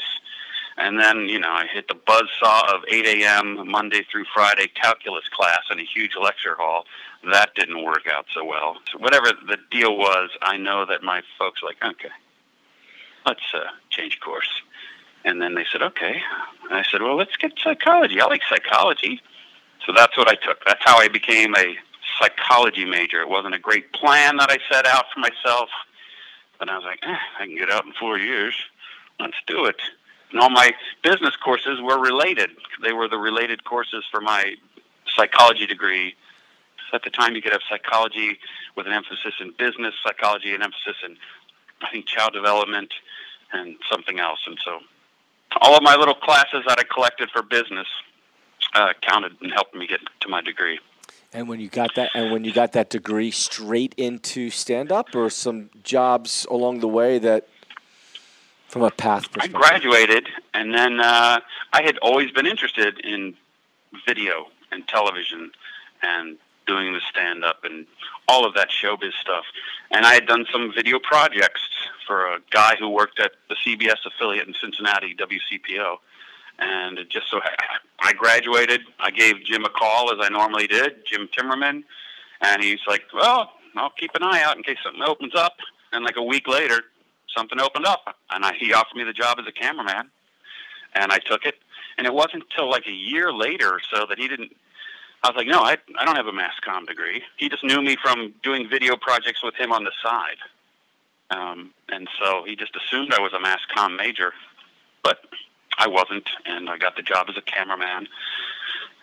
And 0.77 1.00
then, 1.00 1.30
you 1.30 1.39
know, 1.39 1.51
I 1.51 1.68
hit 1.68 1.88
the 1.88 1.96
buzz 1.96 2.24
saw 2.39 2.74
of 2.74 2.84
8 2.89 3.06
a.m. 3.06 3.70
Monday 3.70 4.06
through 4.12 4.25
Friday 4.34 4.68
calculus 4.68 5.27
class 5.30 5.62
in 5.72 5.80
a 5.80 5.84
huge 5.84 6.15
lecture 6.20 6.56
hall. 6.56 6.86
That 7.30 7.53
didn't 7.56 7.84
work 7.84 8.08
out 8.12 8.25
so 8.34 8.44
well. 8.44 8.77
So 8.92 8.98
whatever 8.98 9.32
the 9.48 9.58
deal 9.70 9.98
was, 9.98 10.32
I 10.42 10.58
know 10.58 10.86
that 10.86 11.03
my 11.03 11.22
folks 11.38 11.62
were 11.62 11.70
like, 11.70 11.84
okay, 11.84 12.13
let's 13.25 13.53
uh, 13.53 13.65
change 13.89 14.20
course. 14.20 14.50
And 15.25 15.42
then 15.42 15.53
they 15.56 15.65
said, 15.72 15.82
okay. 15.82 16.22
And 16.70 16.74
I 16.74 16.84
said, 16.84 17.01
well, 17.01 17.15
let's 17.15 17.36
get 17.38 17.53
psychology. 17.58 18.20
I 18.20 18.25
like 18.25 18.42
psychology. 18.50 19.22
So 19.86 19.94
that's 19.96 20.18
what 20.18 20.27
I 20.27 20.36
took. 20.36 20.63
That's 20.65 20.84
how 20.84 20.98
I 20.98 21.08
became 21.08 21.56
a 21.56 21.77
psychology 22.20 22.86
major. 22.86 23.22
It 23.22 23.30
wasn't 23.30 23.56
a 23.56 23.60
great 23.60 23.94
plan 23.94 24.38
that 24.38 24.50
I 24.50 24.58
set 24.70 24.86
out 24.86 25.06
for 25.13 25.20
myself. 25.20 25.70
And 26.60 26.70
I 26.70 26.77
was 26.77 26.86
like, 26.86 27.00
eh, 27.03 27.18
I 27.39 27.46
can 27.46 27.56
get 27.56 27.70
out 27.70 27.86
in 27.86 27.94
four 27.94 28.18
years. 28.18 28.56
Let's 29.20 29.38
do 29.48 29.65
it. 29.65 29.82
And 30.34 30.42
all 30.42 30.50
my 30.50 30.72
business 31.04 31.36
courses 31.36 31.80
were 31.80 32.00
related. 32.00 32.50
They 32.82 32.92
were 32.92 33.08
the 33.08 33.18
related 33.18 33.63
courses 33.63 34.04
for 34.12 34.20
my 34.20 34.56
psychology 35.16 35.68
degree. 35.68 36.16
So 36.90 36.96
at 36.96 37.04
the 37.04 37.12
time, 37.12 37.36
you 37.36 37.42
could 37.42 37.54
have 37.54 37.62
psychology 37.70 38.40
with 38.75 38.88
an 38.88 38.94
emphasis 38.94 39.36
in 39.40 39.54
business, 39.58 39.94
psychology, 40.06 40.54
an 40.54 40.63
emphasis 40.63 40.96
in, 41.06 41.18
I 41.82 41.92
think, 41.92 42.08
child 42.08 42.34
development, 42.34 42.92
and 43.54 43.75
something 43.90 44.20
else. 44.20 44.40
And 44.48 44.58
so 44.66 44.80
all 45.62 45.78
of 45.78 45.84
my 45.84 45.96
little 45.96 46.16
classes 46.16 46.63
that 46.68 46.80
I 46.80 46.84
collected 46.92 47.30
for 47.30 47.44
business 47.44 47.88
uh, 48.74 48.94
counted 49.02 49.34
and 49.42 49.52
helped 49.52 49.75
me 49.75 49.86
get 49.86 50.02
to 50.22 50.28
my 50.28 50.42
degree. 50.42 50.80
And 51.32 51.48
when 51.48 51.60
you 51.60 51.70
got 51.70 51.96
that, 51.96 52.12
and 52.13 52.32
when 52.32 52.44
you 52.44 52.52
got 52.52 52.74
that 52.74 52.90
degree, 52.90 53.32
straight 53.32 53.94
into 53.98 54.50
stand 54.50 54.92
up, 54.92 55.16
or 55.16 55.30
some 55.30 55.70
jobs 55.84 56.46
along 56.50 56.80
the 56.80 56.88
way 56.88 57.20
that, 57.20 57.48
from 58.74 58.82
a 58.82 58.92
path 58.92 59.32
perspective. 59.32 59.56
I 59.56 59.60
graduated, 59.60 60.27
and 60.53 60.74
then 60.74 61.00
uh, 61.00 61.39
I 61.71 61.82
had 61.84 61.97
always 62.00 62.32
been 62.32 62.47
interested 62.47 63.00
in 63.00 63.36
video 64.08 64.47
and 64.71 64.88
television, 64.88 65.52
and 66.02 66.38
doing 66.65 66.93
the 66.93 67.02
stand 67.10 67.43
up 67.43 67.63
and 67.63 67.86
all 68.28 68.45
of 68.45 68.56
that 68.56 68.69
showbiz 68.69 69.13
stuff. 69.21 69.43
And 69.91 70.06
I 70.06 70.13
had 70.13 70.26
done 70.26 70.45
some 70.52 70.74
video 70.74 70.97
projects 70.97 71.62
for 72.08 72.26
a 72.26 72.39
guy 72.52 72.76
who 72.80 72.89
worked 72.89 73.19
at 73.19 73.34
the 73.50 73.56
CBS 73.56 73.97
affiliate 74.06 74.47
in 74.47 74.54
Cincinnati, 74.60 75.15
WCPO 75.15 75.97
and 76.60 77.00
it 77.00 77.10
just 77.10 77.30
so 77.30 77.41
I 78.00 78.13
graduated. 78.13 78.82
I 79.00 79.12
gave 79.12 79.43
Jim 79.43 79.65
a 79.65 79.69
call 79.69 80.12
as 80.12 80.17
I 80.19 80.30
normally 80.30 80.67
did, 80.67 81.06
Jim 81.06 81.28
Timmerman, 81.28 81.84
and 82.41 82.63
he's 82.63 82.80
like, 82.88 83.06
"Well, 83.13 83.54
I'll 83.76 83.91
keep 83.91 84.15
an 84.15 84.24
eye 84.24 84.41
out 84.41 84.58
in 84.58 84.63
case 84.63 84.78
something 84.84 85.04
opens 85.04 85.36
up." 85.36 85.58
And 85.91 86.04
like 86.04 86.17
a 86.17 86.24
week 86.24 86.47
later, 86.47 86.82
something 87.36 87.60
opened 87.60 87.86
up, 87.86 88.15
and 88.32 88.46
I, 88.46 88.54
he 88.54 88.74
offered 88.74 88.96
me 88.96 89.04
the 89.04 89.13
job 89.13 89.38
as 89.39 89.46
a 89.48 89.52
cameraman, 89.52 90.10
and 90.96 91.12
I 91.12 91.19
took 91.19 91.46
it. 91.46 91.56
And 91.98 92.08
it 92.08 92.13
wasn't 92.13 92.43
until 92.50 92.69
like 92.69 92.88
a 92.88 92.91
year 92.91 93.32
later 93.32 93.69
or 93.69 93.82
so 93.93 94.06
that 94.08 94.17
he 94.17 94.28
didn't. 94.28 94.56
I 95.22 95.30
was 95.30 95.38
like, 95.38 95.48
"No, 95.48 95.60
I 95.60 95.78
I 95.98 96.06
don't 96.06 96.15
have 96.15 96.28
a 96.28 96.34
mass 96.34 96.54
comm 96.67 96.88
degree." 96.88 97.22
He 97.38 97.50
just 97.50 97.63
knew 97.63 97.82
me 97.82 97.96
from 98.02 98.34
doing 98.43 98.67
video 98.67 98.96
projects 98.98 99.43
with 99.43 99.56
him 99.56 99.72
on 99.72 99.84
the 99.84 99.91
side, 100.02 100.38
um, 101.30 101.72
and 101.89 102.08
so 102.19 102.43
he 102.46 102.56
just 102.56 102.76
assumed 102.76 103.13
I 103.13 103.22
was 103.22 103.34
a 103.34 103.39
mass 103.39 103.60
comm 103.76 103.96
major, 103.96 104.34
but 105.04 105.19
I 105.78 105.88
wasn't, 105.88 106.30
and 106.46 106.69
I 106.69 106.78
got 106.78 106.96
the 106.96 107.04
job 107.04 107.28
as 107.30 107.38
a 107.38 107.41
cameraman. 107.41 108.08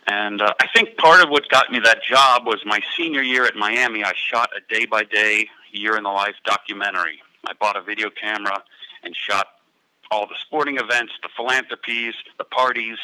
And 0.06 0.42
uh, 0.42 0.52
I 0.60 0.66
think 0.74 0.96
part 0.96 1.22
of 1.22 1.30
what 1.30 1.48
got 1.48 1.70
me 1.70 1.78
that 1.80 2.02
job 2.02 2.46
was 2.46 2.60
my 2.64 2.80
senior 2.96 3.22
year 3.22 3.44
at 3.44 3.54
Miami. 3.54 4.02
I 4.02 4.12
shot 4.16 4.50
a 4.56 4.74
day 4.74 4.84
by 4.86 5.04
day, 5.04 5.48
year 5.72 5.96
in 5.96 6.02
the 6.02 6.10
life 6.10 6.34
documentary. 6.44 7.22
I 7.50 7.54
bought 7.54 7.76
a 7.76 7.82
video 7.82 8.10
camera 8.10 8.62
and 9.02 9.14
shot 9.16 9.48
all 10.10 10.26
the 10.26 10.36
sporting 10.40 10.76
events, 10.76 11.12
the 11.22 11.28
philanthropies, 11.36 12.14
the 12.38 12.44
parties. 12.44 12.98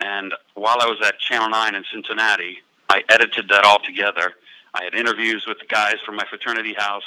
And 0.00 0.32
while 0.54 0.78
I 0.80 0.86
was 0.86 0.98
at 1.06 1.18
Channel 1.18 1.50
9 1.50 1.74
in 1.74 1.84
Cincinnati, 1.92 2.58
I 2.88 3.02
edited 3.10 3.48
that 3.50 3.64
all 3.64 3.78
together. 3.78 4.32
I 4.72 4.84
had 4.84 4.94
interviews 4.94 5.44
with 5.46 5.58
the 5.58 5.66
guys 5.66 5.96
from 6.04 6.16
my 6.16 6.24
fraternity 6.28 6.74
house. 6.76 7.04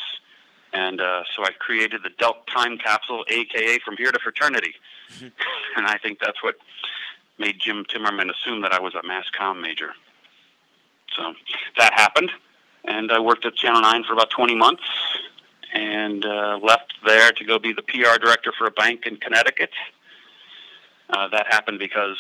And 0.74 1.02
uh, 1.02 1.24
so 1.36 1.44
I 1.44 1.50
created 1.58 2.04
the 2.04 2.12
Delt 2.20 2.46
Time 2.46 2.78
Capsule, 2.78 3.26
aka 3.28 3.80
From 3.80 3.98
Here 3.98 4.12
to 4.12 4.20
Fraternity. 4.20 4.76
and 5.22 5.88
I 5.88 5.98
think 5.98 6.20
that's 6.20 6.44
what 6.44 6.56
made 7.40 7.60
Jim 7.60 7.84
Timmerman 7.86 8.30
assume 8.30 8.62
that 8.62 8.74
I 8.74 8.80
was 8.80 8.94
a 8.94 9.02
mass 9.08 9.26
comm 9.40 9.62
major. 9.62 9.94
So 11.18 11.34
that 11.80 11.94
happened, 11.94 12.30
and 12.86 13.12
I 13.12 13.20
worked 13.20 13.46
at 13.46 13.56
Channel 13.56 13.82
9 13.82 14.04
for 14.04 14.14
about 14.14 14.30
20 14.30 14.54
months 14.56 14.84
and 15.74 16.26
uh, 16.26 16.60
left 16.62 16.94
there 17.06 17.32
to 17.32 17.44
go 17.44 17.60
be 17.60 17.74
the 17.74 17.82
PR 17.84 18.18
director 18.22 18.52
for 18.58 18.68
a 18.68 18.72
bank 18.72 19.06
in 19.06 19.18
Connecticut. 19.18 19.72
Uh, 21.10 21.28
that 21.30 21.48
happened 21.52 21.80
because 21.80 22.18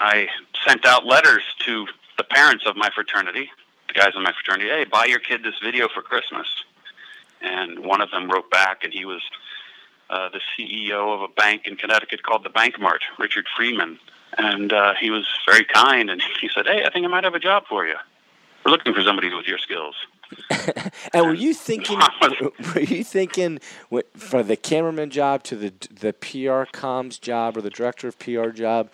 I 0.00 0.28
sent 0.66 0.86
out 0.86 1.04
letters 1.04 1.42
to 1.66 1.86
the 2.16 2.24
parents 2.24 2.64
of 2.66 2.76
my 2.76 2.90
fraternity, 2.94 3.50
the 3.88 3.94
guys 3.94 4.12
in 4.16 4.22
my 4.22 4.32
fraternity, 4.32 4.70
hey, 4.70 4.84
buy 4.84 5.04
your 5.04 5.18
kid 5.18 5.42
this 5.42 5.58
video 5.62 5.88
for 5.88 6.02
Christmas. 6.02 6.46
And 7.42 7.80
one 7.80 8.00
of 8.00 8.10
them 8.10 8.30
wrote 8.30 8.50
back, 8.50 8.84
and 8.84 8.92
he 8.92 9.04
was 9.04 9.22
uh, 10.08 10.30
the 10.30 10.40
CEO 10.56 11.14
of 11.14 11.20
a 11.22 11.28
bank 11.28 11.66
in 11.66 11.76
Connecticut 11.76 12.22
called 12.22 12.44
the 12.44 12.50
Bank 12.50 12.80
Mart, 12.80 13.02
Richard 13.18 13.46
Freeman. 13.54 13.98
And 14.38 14.72
uh, 14.72 14.94
he 14.98 15.10
was 15.10 15.26
very 15.46 15.64
kind, 15.64 16.10
and 16.10 16.22
he 16.40 16.48
said, 16.54 16.66
"Hey, 16.66 16.84
I 16.84 16.90
think 16.90 17.04
I 17.04 17.08
might 17.08 17.24
have 17.24 17.34
a 17.34 17.40
job 17.40 17.64
for 17.68 17.86
you. 17.86 17.96
We're 18.64 18.72
looking 18.72 18.94
for 18.94 19.02
somebody 19.02 19.32
with 19.32 19.46
your 19.46 19.58
skills." 19.58 19.94
and 21.12 21.26
were 21.26 21.34
you 21.34 21.54
thinking? 21.54 22.00
were 22.74 22.80
you 22.80 23.04
thinking 23.04 23.60
for 24.14 24.42
the 24.42 24.56
cameraman 24.56 25.10
job 25.10 25.42
to 25.44 25.56
the 25.56 25.72
the 26.00 26.12
PR 26.12 26.70
comms 26.76 27.20
job 27.20 27.56
or 27.56 27.60
the 27.60 27.70
director 27.70 28.08
of 28.08 28.18
PR 28.18 28.50
job? 28.50 28.90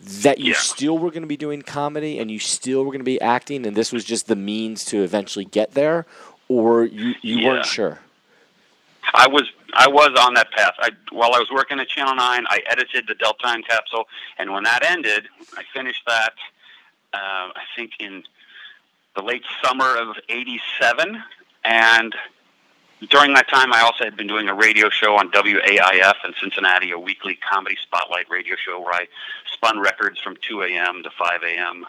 That 0.00 0.38
you 0.38 0.52
yeah. 0.52 0.58
still 0.58 0.96
were 0.96 1.10
going 1.10 1.22
to 1.22 1.28
be 1.28 1.36
doing 1.36 1.62
comedy 1.62 2.20
and 2.20 2.30
you 2.30 2.38
still 2.38 2.84
were 2.84 2.92
going 2.92 3.00
to 3.00 3.04
be 3.04 3.20
acting, 3.20 3.66
and 3.66 3.76
this 3.76 3.90
was 3.90 4.04
just 4.04 4.28
the 4.28 4.36
means 4.36 4.84
to 4.86 5.02
eventually 5.02 5.44
get 5.44 5.72
there, 5.72 6.06
or 6.46 6.84
you, 6.84 7.14
you 7.20 7.38
yeah. 7.38 7.48
weren't 7.48 7.66
sure? 7.66 7.98
I 9.14 9.26
was 9.26 9.50
I 9.74 9.88
was 9.88 10.10
on 10.18 10.34
that 10.34 10.50
path. 10.52 10.74
I, 10.78 10.90
while 11.10 11.34
I 11.34 11.38
was 11.38 11.48
working 11.52 11.80
at 11.80 11.88
Channel 11.88 12.14
Nine, 12.14 12.44
I 12.48 12.60
edited 12.70 13.06
the 13.08 13.14
Delt 13.14 13.38
Time 13.42 13.62
capsule, 13.62 14.04
and 14.38 14.52
when 14.52 14.62
that 14.64 14.84
ended, 14.84 15.28
I 15.56 15.62
finished 15.74 16.02
that. 16.06 16.34
Uh, 17.12 17.50
I 17.56 17.62
think 17.74 17.92
in 18.00 18.22
the 19.18 19.24
late 19.24 19.42
summer 19.64 19.96
of 19.96 20.16
'87, 20.28 21.20
and 21.64 22.14
during 23.10 23.34
that 23.34 23.48
time, 23.48 23.72
I 23.72 23.80
also 23.80 24.04
had 24.04 24.16
been 24.16 24.28
doing 24.28 24.48
a 24.48 24.54
radio 24.54 24.88
show 24.90 25.16
on 25.16 25.30
WAIF 25.30 26.14
in 26.24 26.34
Cincinnati, 26.40 26.92
a 26.92 26.98
weekly 26.98 27.36
comedy 27.36 27.76
spotlight 27.82 28.30
radio 28.30 28.54
show 28.56 28.80
where 28.80 28.92
I 28.92 29.06
spun 29.52 29.80
records 29.80 30.20
from 30.20 30.36
2 30.48 30.62
a.m. 30.62 31.02
to 31.02 31.10
5 31.10 31.42
a.m. 31.42 31.86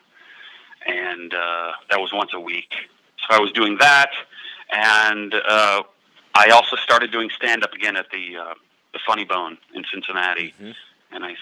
And 0.87 1.33
uh, 1.33 1.71
that 1.89 1.99
was 1.99 2.11
once 2.13 2.31
a 2.33 2.39
week. 2.39 2.73
So 3.27 3.35
I 3.35 3.39
was 3.39 3.51
doing 3.51 3.77
that, 3.79 4.11
and 4.71 5.33
uh, 5.33 5.83
I 6.33 6.49
also 6.49 6.77
started 6.77 7.11
doing 7.11 7.29
stand 7.35 7.63
up 7.63 7.73
again 7.73 7.95
at 7.95 8.09
the 8.11 8.37
uh, 8.37 8.53
the 8.93 8.99
Funny 9.05 9.25
Bone 9.25 9.59
in 9.75 9.83
Cincinnati, 9.93 10.53
mm-hmm. 10.59 10.71
and 11.11 11.23
I 11.23 11.35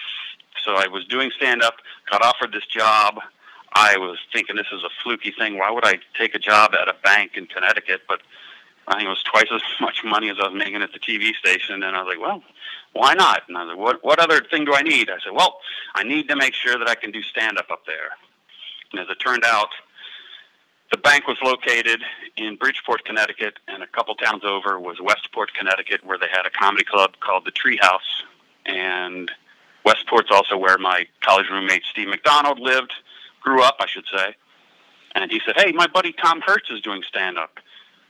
So 0.66 0.74
I 0.74 0.86
was 0.86 1.06
doing 1.06 1.30
stand 1.36 1.62
up, 1.62 1.76
got 2.10 2.22
offered 2.22 2.52
this 2.52 2.66
job. 2.66 3.20
I 3.72 3.96
was 3.96 4.18
thinking 4.32 4.56
this 4.56 4.66
is 4.72 4.82
a 4.82 4.90
fluky 5.02 5.32
thing. 5.36 5.58
Why 5.58 5.70
would 5.70 5.84
I 5.84 5.98
take 6.16 6.34
a 6.34 6.38
job 6.38 6.74
at 6.74 6.88
a 6.88 6.94
bank 7.04 7.32
in 7.36 7.46
Connecticut? 7.46 8.02
But 8.08 8.20
I 8.86 8.94
think 8.94 9.06
it 9.06 9.10
was 9.10 9.22
twice 9.22 9.46
as 9.52 9.62
much 9.80 10.02
money 10.04 10.30
as 10.30 10.36
I 10.40 10.48
was 10.48 10.56
making 10.56 10.82
at 10.82 10.92
the 10.92 10.98
TV 10.98 11.34
station. 11.34 11.82
And 11.82 11.96
I 11.96 12.02
was 12.02 12.08
like, 12.08 12.20
well, 12.20 12.42
why 12.92 13.14
not? 13.14 13.42
And 13.48 13.56
I 13.56 13.64
was 13.64 13.70
like, 13.70 13.78
what, 13.78 14.04
what 14.04 14.18
other 14.18 14.40
thing 14.50 14.64
do 14.64 14.74
I 14.74 14.82
need? 14.82 15.10
I 15.10 15.18
said, 15.22 15.32
well, 15.34 15.58
I 15.94 16.02
need 16.02 16.28
to 16.28 16.36
make 16.36 16.54
sure 16.54 16.78
that 16.78 16.88
I 16.88 16.94
can 16.94 17.10
do 17.10 17.22
stand 17.22 17.58
up 17.58 17.70
up 17.70 17.84
there. 17.86 18.10
And 18.92 19.00
as 19.00 19.08
it 19.10 19.16
turned 19.16 19.44
out, 19.44 19.68
the 20.90 20.98
bank 20.98 21.26
was 21.26 21.36
located 21.42 22.02
in 22.36 22.56
Bridgeport, 22.56 23.04
Connecticut, 23.04 23.58
and 23.68 23.82
a 23.82 23.86
couple 23.86 24.14
towns 24.14 24.42
over 24.44 24.80
was 24.80 24.96
Westport, 25.02 25.52
Connecticut, 25.52 26.04
where 26.04 26.16
they 26.16 26.28
had 26.32 26.46
a 26.46 26.50
comedy 26.50 26.84
club 26.84 27.16
called 27.20 27.44
the 27.44 27.52
Treehouse. 27.52 28.24
And 28.64 29.30
Westport's 29.84 30.30
also 30.30 30.56
where 30.56 30.78
my 30.78 31.06
college 31.20 31.46
roommate 31.50 31.82
Steve 31.90 32.08
McDonald 32.08 32.58
lived, 32.58 32.92
grew 33.40 33.62
up, 33.62 33.76
I 33.80 33.86
should 33.86 34.04
say. 34.12 34.34
And 35.14 35.30
he 35.30 35.40
said, 35.44 35.56
"Hey, 35.56 35.72
my 35.72 35.86
buddy 35.86 36.12
Tom 36.12 36.40
Hertz 36.40 36.70
is 36.70 36.80
doing 36.80 37.02
stand 37.02 37.38
up, 37.38 37.58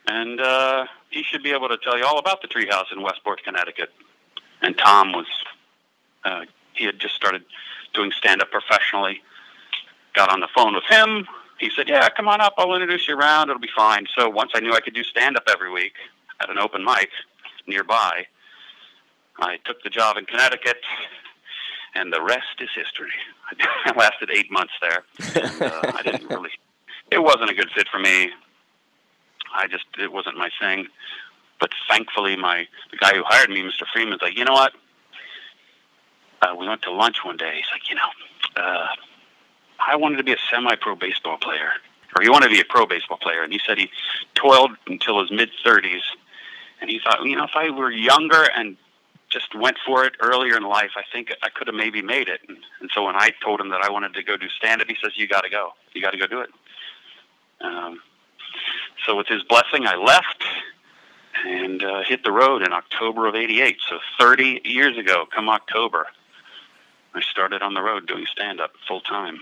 and 0.07 0.41
uh, 0.41 0.87
he 1.11 1.23
should 1.23 1.43
be 1.43 1.53
able 1.53 1.69
to 1.69 1.79
tell 1.79 1.97
you 1.97 2.05
all 2.05 2.19
about 2.19 2.43
the 2.43 2.49
Treehouse 2.49 2.93
in 2.93 3.03
Westport, 3.03 3.43
Connecticut." 3.45 3.91
And 4.63 4.77
Tom 4.77 5.13
was 5.13 5.27
uh, 6.25 6.43
he 6.75 6.85
had 6.85 6.99
just 6.99 7.15
started 7.15 7.45
doing 7.95 8.11
stand 8.13 8.43
up 8.43 8.51
professionally. 8.51 9.23
Got 10.15 10.31
on 10.31 10.41
the 10.41 10.49
phone 10.55 10.75
with 10.75 10.85
him. 10.85 11.27
He 11.59 11.71
said, 11.71 11.89
"Yeah, 11.89 12.09
come 12.11 12.29
on 12.29 12.41
up. 12.41 12.55
I'll 12.59 12.75
introduce 12.75 13.09
you 13.09 13.17
around. 13.17 13.51
It'll 13.51 13.61
be 13.61 13.71
fine." 13.75 14.07
So 14.17 14.29
once 14.29 14.53
I 14.55 14.61
knew 14.61 14.73
I 14.73 14.81
could 14.81 14.95
do 14.95 15.05
stand 15.05 15.37
up 15.37 15.45
every 15.49 15.71
week 15.71 15.95
at 16.41 16.51
an 16.51 16.59
open 16.59 16.85
mic 16.85 17.11
nearby, 17.67 18.27
I 19.39 19.59
took 19.65 19.83
the 19.83 19.91
job 19.91 20.17
in 20.17 20.25
Connecticut 20.25 20.79
and 21.99 22.13
the 22.13 22.23
rest 22.23 22.61
is 22.61 22.69
history. 22.75 23.11
I 23.85 23.93
lasted 23.97 24.31
eight 24.33 24.51
months 24.51 24.73
there. 24.81 25.05
And, 25.35 25.63
uh, 25.63 25.93
I 25.95 26.03
didn't 26.03 26.29
really. 26.29 26.51
It 27.11 27.23
wasn't 27.23 27.49
a 27.49 27.55
good 27.55 27.71
fit 27.75 27.89
for 27.91 27.99
me. 27.99 28.29
I 29.55 29.67
just 29.67 29.87
it 29.99 30.13
wasn't 30.13 30.37
my 30.37 30.51
thing. 30.61 30.89
But 31.59 31.71
thankfully, 31.89 32.37
my 32.37 32.69
the 32.91 32.99
guy 32.99 33.15
who 33.15 33.23
hired 33.25 33.49
me, 33.49 33.63
Mr. 33.63 33.87
Freeman's 33.91 34.21
like, 34.21 34.37
you 34.37 34.45
know 34.45 34.53
what? 34.53 34.75
Uh, 36.43 36.55
we 36.55 36.69
went 36.69 36.83
to 36.83 36.93
lunch 36.93 37.25
one 37.25 37.39
day. 37.39 37.55
He's 37.57 37.73
like, 37.73 37.89
you 37.89 37.95
know, 37.95 38.63
uh, 38.63 38.89
I 39.81 39.97
wanted 39.97 40.19
to 40.19 40.23
be 40.23 40.35
a 40.35 40.37
semi-pro 40.51 40.97
baseball 40.97 41.39
player, 41.39 41.71
or 42.15 42.23
he 42.23 42.29
wanted 42.29 42.49
to 42.49 42.55
be 42.55 42.61
a 42.61 42.65
pro 42.67 42.85
baseball 42.85 43.17
player, 43.17 43.43
and 43.43 43.55
he 43.55 43.61
said 43.67 43.79
he 43.79 43.89
toiled 44.35 44.73
until 44.87 45.19
his 45.23 45.31
mid 45.31 45.49
30s, 45.65 46.03
and 46.83 46.91
he 46.91 47.01
thought, 47.03 47.25
you 47.25 47.37
know, 47.37 47.45
if 47.45 47.57
I 47.57 47.71
were 47.71 47.91
younger 47.91 48.51
and 48.55 48.77
just 49.31 49.55
went 49.55 49.77
for 49.85 50.05
it 50.05 50.15
earlier 50.21 50.57
in 50.57 50.63
life, 50.63 50.91
I 50.97 51.03
think 51.13 51.33
I 51.43 51.49
could 51.51 51.67
have 51.67 51.77
maybe 51.77 52.03
made 52.03 52.29
it. 52.29 52.41
And, 52.49 52.59
and 52.81 52.91
so 52.95 53.05
when 53.05 53.15
I 53.15 53.31
told 53.43 53.61
him 53.61 53.69
that 53.71 53.83
I 53.83 53.91
wanted 53.91 54.15
to 54.15 54.23
go 54.23 54.37
do 54.37 54.49
stand 54.49 54.81
up, 54.81 54.89
he 54.89 54.97
says, 55.03 55.13
"You 55.17 55.29
got 55.29 55.43
to 55.43 55.51
go. 55.51 55.73
You 55.93 56.03
got 56.03 56.13
to 56.13 56.19
go 56.19 56.27
do 56.27 56.41
it." 56.41 56.51
Um, 57.61 58.01
so 59.07 59.17
with 59.17 59.27
his 59.27 59.43
blessing, 59.43 59.87
I 59.87 59.97
left 59.97 60.45
and 61.47 61.83
uh, 61.83 62.03
hit 62.05 62.25
the 62.25 62.33
road 62.33 62.63
in 62.63 62.73
October 62.73 63.27
of 63.27 63.35
'88. 63.35 63.79
So 63.89 63.99
30 64.19 64.63
years 64.65 64.97
ago, 64.97 65.27
come 65.35 65.49
October, 65.49 66.07
I 67.15 67.21
started 67.21 67.63
on 67.63 67.75
the 67.75 67.83
road 67.83 68.07
doing 68.07 68.27
stand 68.31 68.61
up 68.61 68.73
full 68.87 69.01
time. 69.01 69.41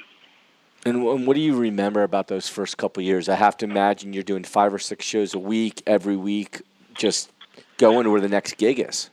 And 0.84 1.26
what 1.26 1.34
do 1.34 1.40
you 1.40 1.56
remember 1.56 2.04
about 2.04 2.28
those 2.28 2.48
first 2.48 2.76
couple 2.76 3.02
years? 3.02 3.28
I 3.28 3.34
have 3.34 3.56
to 3.56 3.64
imagine 3.64 4.12
you're 4.12 4.22
doing 4.22 4.44
five 4.44 4.72
or 4.72 4.78
six 4.78 5.04
shows 5.04 5.34
a 5.34 5.38
week, 5.38 5.82
every 5.84 6.16
week, 6.16 6.62
just 6.94 7.32
going 7.76 8.04
to 8.04 8.10
where 8.10 8.20
the 8.20 8.28
next 8.28 8.56
gig 8.56 8.78
is. 8.78 9.10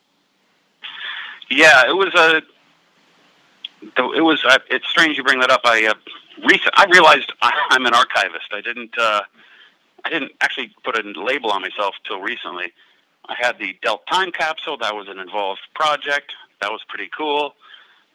Yeah, 1.49 1.87
it 1.87 1.95
was 1.95 2.13
a. 2.15 2.41
It 4.15 4.21
was. 4.21 4.43
Uh, 4.45 4.59
it's 4.69 4.87
strange 4.87 5.17
you 5.17 5.23
bring 5.23 5.39
that 5.39 5.51
up. 5.51 5.61
I 5.65 5.85
uh, 5.85 5.93
recent. 6.47 6.73
I 6.75 6.85
realized 6.85 7.31
I'm 7.41 7.85
an 7.85 7.93
archivist. 7.93 8.47
I 8.51 8.61
didn't. 8.61 8.97
Uh, 8.97 9.21
I 10.05 10.09
didn't 10.09 10.33
actually 10.41 10.73
put 10.83 10.97
a 10.97 11.01
label 11.19 11.51
on 11.51 11.61
myself 11.61 11.95
till 12.05 12.21
recently. 12.21 12.73
I 13.27 13.35
had 13.37 13.57
the 13.57 13.77
Delt 13.81 14.05
Time 14.07 14.31
Capsule. 14.31 14.77
That 14.77 14.95
was 14.95 15.07
an 15.07 15.19
involved 15.19 15.61
project. 15.75 16.33
That 16.61 16.71
was 16.71 16.81
pretty 16.87 17.09
cool. 17.15 17.55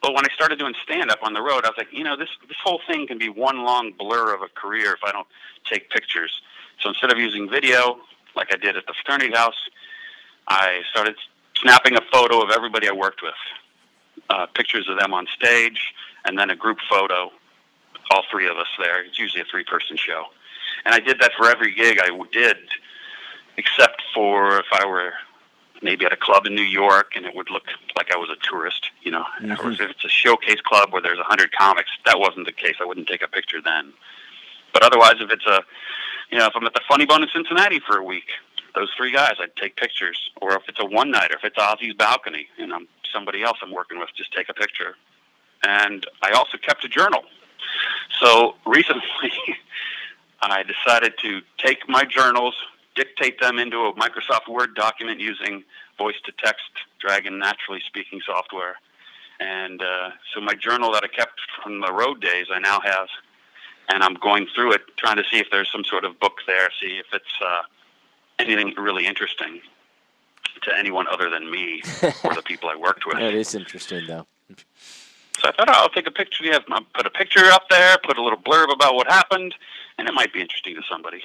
But 0.02 0.14
when 0.14 0.24
I 0.24 0.32
started 0.34 0.58
doing 0.58 0.74
stand 0.82 1.10
up 1.10 1.18
on 1.22 1.32
the 1.32 1.40
road, 1.40 1.64
I 1.64 1.68
was 1.68 1.76
like, 1.76 1.92
you 1.92 2.04
know, 2.04 2.16
this 2.16 2.28
this 2.46 2.56
whole 2.62 2.80
thing 2.86 3.06
can 3.06 3.18
be 3.18 3.28
one 3.28 3.64
long 3.64 3.92
blur 3.98 4.34
of 4.34 4.42
a 4.42 4.48
career 4.48 4.92
if 4.92 5.00
I 5.04 5.12
don't 5.12 5.26
take 5.64 5.90
pictures. 5.90 6.40
So 6.80 6.88
instead 6.90 7.10
of 7.10 7.18
using 7.18 7.48
video 7.50 7.98
like 8.36 8.54
I 8.54 8.56
did 8.56 8.76
at 8.76 8.86
the 8.86 8.94
fraternity 8.94 9.34
house, 9.34 9.58
I 10.46 10.82
started 10.90 11.16
snapping 11.60 11.96
a 11.96 12.00
photo 12.12 12.42
of 12.42 12.50
everybody 12.50 12.88
I 12.88 12.92
worked 12.92 13.22
with, 13.22 13.34
uh, 14.30 14.46
pictures 14.46 14.88
of 14.88 14.98
them 14.98 15.14
on 15.14 15.26
stage, 15.34 15.92
and 16.24 16.38
then 16.38 16.50
a 16.50 16.56
group 16.56 16.78
photo, 16.88 17.30
all 18.10 18.24
three 18.30 18.48
of 18.48 18.56
us 18.56 18.68
there. 18.78 19.04
It's 19.04 19.18
usually 19.18 19.42
a 19.42 19.46
three 19.46 19.64
person 19.64 19.96
show. 19.96 20.26
And 20.84 20.94
I 20.94 21.00
did 21.00 21.20
that 21.20 21.32
for 21.36 21.50
every 21.50 21.74
gig 21.74 21.98
I 22.00 22.08
did, 22.32 22.56
except 23.56 24.02
for 24.14 24.58
if 24.58 24.66
I 24.72 24.86
were 24.86 25.12
maybe 25.82 26.04
at 26.04 26.12
a 26.12 26.16
club 26.16 26.46
in 26.46 26.54
New 26.54 26.62
York 26.62 27.12
and 27.14 27.24
it 27.24 27.34
would 27.34 27.50
look 27.50 27.64
like 27.96 28.12
I 28.12 28.16
was 28.16 28.30
a 28.30 28.46
tourist, 28.46 28.90
you 29.02 29.10
know. 29.10 29.24
Mm-hmm. 29.40 29.66
Or 29.66 29.70
if 29.70 29.80
it's 29.80 30.04
a 30.04 30.08
showcase 30.08 30.60
club 30.60 30.92
where 30.92 31.02
there's 31.02 31.18
a 31.18 31.24
hundred 31.24 31.52
comics, 31.52 31.90
that 32.04 32.18
wasn't 32.18 32.46
the 32.46 32.52
case. 32.52 32.76
I 32.80 32.84
wouldn't 32.84 33.06
take 33.06 33.22
a 33.22 33.28
picture 33.28 33.60
then. 33.62 33.92
But 34.72 34.82
otherwise, 34.82 35.14
if 35.20 35.30
it's 35.30 35.46
a, 35.46 35.62
you 36.30 36.38
know, 36.38 36.46
if 36.46 36.52
I'm 36.54 36.66
at 36.66 36.74
the 36.74 36.80
Funny 36.88 37.06
Bone 37.06 37.22
in 37.22 37.28
Cincinnati 37.32 37.80
for 37.80 37.96
a 37.96 38.04
week, 38.04 38.30
those 38.78 38.90
three 38.96 39.12
guys, 39.12 39.34
I'd 39.40 39.54
take 39.56 39.76
pictures. 39.76 40.30
Or 40.40 40.54
if 40.54 40.62
it's 40.68 40.78
a 40.80 40.84
one 40.84 41.10
night, 41.10 41.30
or 41.32 41.36
if 41.36 41.44
it's 41.44 41.58
Ozzy's 41.58 41.94
balcony, 41.94 42.48
and 42.58 42.72
I'm 42.72 42.86
somebody 43.12 43.42
else 43.42 43.58
I'm 43.62 43.72
working 43.72 43.98
with, 43.98 44.10
just 44.16 44.32
take 44.32 44.48
a 44.48 44.54
picture. 44.54 44.94
And 45.64 46.06
I 46.22 46.30
also 46.32 46.58
kept 46.58 46.84
a 46.84 46.88
journal. 46.88 47.22
So 48.20 48.54
recently, 48.66 49.32
I 50.42 50.62
decided 50.62 51.14
to 51.22 51.40
take 51.58 51.88
my 51.88 52.04
journals, 52.04 52.54
dictate 52.94 53.40
them 53.40 53.58
into 53.58 53.78
a 53.78 53.92
Microsoft 53.94 54.48
Word 54.48 54.74
document 54.74 55.20
using 55.20 55.64
voice 55.96 56.16
to 56.24 56.32
text 56.38 56.70
Dragon 57.00 57.38
Naturally 57.38 57.80
Speaking 57.86 58.20
software. 58.24 58.76
And 59.40 59.82
uh, 59.82 60.10
so 60.32 60.40
my 60.40 60.54
journal 60.54 60.92
that 60.92 61.02
I 61.04 61.08
kept 61.08 61.40
from 61.62 61.80
the 61.80 61.92
road 61.92 62.20
days, 62.20 62.46
I 62.52 62.58
now 62.58 62.80
have, 62.80 63.08
and 63.88 64.02
I'm 64.02 64.14
going 64.14 64.46
through 64.54 64.72
it, 64.72 64.82
trying 64.96 65.16
to 65.16 65.24
see 65.30 65.38
if 65.38 65.48
there's 65.50 65.70
some 65.70 65.84
sort 65.84 66.04
of 66.04 66.18
book 66.20 66.38
there, 66.46 66.68
see 66.80 66.98
if 66.98 67.06
it's 67.12 67.34
uh, 67.44 67.62
anything 68.38 68.74
really 68.76 69.06
interesting 69.06 69.60
to 70.62 70.76
anyone 70.76 71.06
other 71.10 71.30
than 71.30 71.50
me 71.50 71.82
or 72.24 72.34
the 72.34 72.42
people 72.44 72.68
I 72.68 72.76
worked 72.76 73.02
with. 73.06 73.16
That 73.16 73.34
is 73.34 73.54
interesting, 73.54 74.06
though. 74.06 74.26
So 75.40 75.48
I 75.48 75.52
thought 75.52 75.68
oh, 75.68 75.74
I'll 75.74 75.88
take 75.88 76.06
a 76.06 76.10
picture. 76.10 76.44
Yeah, 76.44 76.58
put 76.94 77.06
a 77.06 77.10
picture 77.10 77.44
up 77.46 77.68
there, 77.70 77.96
put 78.04 78.18
a 78.18 78.22
little 78.22 78.38
blurb 78.38 78.72
about 78.72 78.94
what 78.94 79.10
happened, 79.10 79.54
and 79.98 80.08
it 80.08 80.14
might 80.14 80.32
be 80.32 80.40
interesting 80.40 80.74
to 80.74 80.82
somebody. 80.90 81.22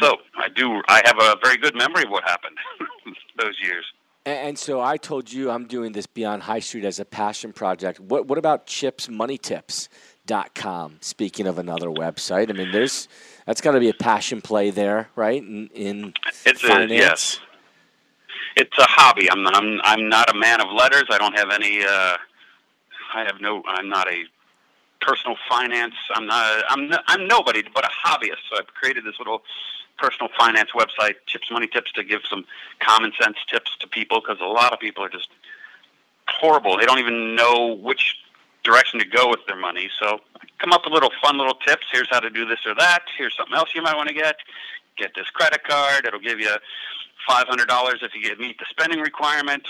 So 0.00 0.16
I 0.36 0.48
do. 0.48 0.82
I 0.88 1.02
have 1.04 1.18
a 1.20 1.36
very 1.42 1.56
good 1.56 1.76
memory 1.76 2.04
of 2.04 2.10
what 2.10 2.24
happened 2.24 2.56
those 3.38 3.54
years. 3.62 3.84
And 4.24 4.56
so 4.56 4.80
I 4.80 4.96
told 4.98 5.32
you 5.32 5.50
I'm 5.50 5.66
doing 5.66 5.92
this 5.92 6.06
Beyond 6.06 6.44
High 6.44 6.60
Street 6.60 6.84
as 6.84 7.00
a 7.00 7.04
passion 7.04 7.52
project. 7.52 8.00
What 8.00 8.26
What 8.26 8.38
about 8.38 8.66
Chip's 8.66 9.08
Money 9.08 9.38
Tips? 9.38 9.88
Dot 10.24 10.54
com. 10.54 10.98
Speaking 11.00 11.48
of 11.48 11.58
another 11.58 11.88
website, 11.88 12.48
I 12.48 12.52
mean, 12.52 12.70
there's 12.70 13.08
that's 13.44 13.60
got 13.60 13.72
to 13.72 13.80
be 13.80 13.88
a 13.88 13.94
passion 13.94 14.40
play 14.40 14.70
there, 14.70 15.08
right? 15.16 15.42
In, 15.42 15.68
in 15.74 16.14
it's 16.46 16.60
finance. 16.60 16.92
A, 16.92 16.94
yes, 16.94 17.40
it's 18.56 18.78
a 18.78 18.84
hobby. 18.84 19.28
I'm 19.28 19.44
I'm 19.48 19.80
I'm 19.82 20.08
not 20.08 20.30
a 20.30 20.38
man 20.38 20.60
of 20.60 20.70
letters. 20.70 21.06
I 21.10 21.18
don't 21.18 21.36
have 21.36 21.50
any. 21.50 21.82
Uh, 21.82 22.16
I 23.14 23.24
have 23.24 23.40
no. 23.40 23.64
I'm 23.66 23.88
not 23.88 24.08
a 24.08 24.24
personal 25.00 25.36
finance. 25.48 25.96
I'm 26.14 26.26
not. 26.26 26.64
I'm 26.68 26.88
not, 26.88 27.02
I'm 27.08 27.26
nobody 27.26 27.64
but 27.74 27.84
a 27.84 27.90
hobbyist. 28.06 28.48
So 28.48 28.58
I've 28.60 28.68
created 28.68 29.04
this 29.04 29.18
little 29.18 29.42
personal 29.98 30.30
finance 30.38 30.70
website, 30.72 31.14
Chips 31.26 31.50
Money 31.50 31.66
Tips, 31.66 31.90
to 31.92 32.04
give 32.04 32.20
some 32.30 32.44
common 32.78 33.12
sense 33.20 33.38
tips 33.50 33.76
to 33.80 33.88
people 33.88 34.20
because 34.20 34.38
a 34.40 34.46
lot 34.46 34.72
of 34.72 34.78
people 34.78 35.02
are 35.02 35.08
just 35.08 35.30
horrible. 36.28 36.78
They 36.78 36.84
don't 36.84 37.00
even 37.00 37.34
know 37.34 37.74
which 37.74 38.18
direction 38.64 39.00
to 39.00 39.06
go 39.06 39.28
with 39.28 39.40
their 39.46 39.56
money. 39.56 39.88
So 40.00 40.20
come 40.58 40.72
up 40.72 40.82
with 40.84 40.92
little 40.92 41.12
fun 41.22 41.38
little 41.38 41.54
tips. 41.66 41.86
Here's 41.92 42.08
how 42.10 42.20
to 42.20 42.30
do 42.30 42.44
this 42.46 42.60
or 42.66 42.74
that. 42.76 43.04
Here's 43.18 43.36
something 43.36 43.54
else 43.54 43.74
you 43.74 43.82
might 43.82 43.96
want 43.96 44.08
to 44.08 44.14
get. 44.14 44.36
Get 44.96 45.12
this 45.14 45.28
credit 45.30 45.64
card. 45.64 46.06
It'll 46.06 46.20
give 46.20 46.38
you 46.38 46.50
five 47.26 47.46
hundred 47.48 47.68
dollars 47.68 48.00
if 48.02 48.12
you 48.14 48.36
meet 48.38 48.58
the 48.58 48.66
spending 48.70 49.00
requirement. 49.00 49.66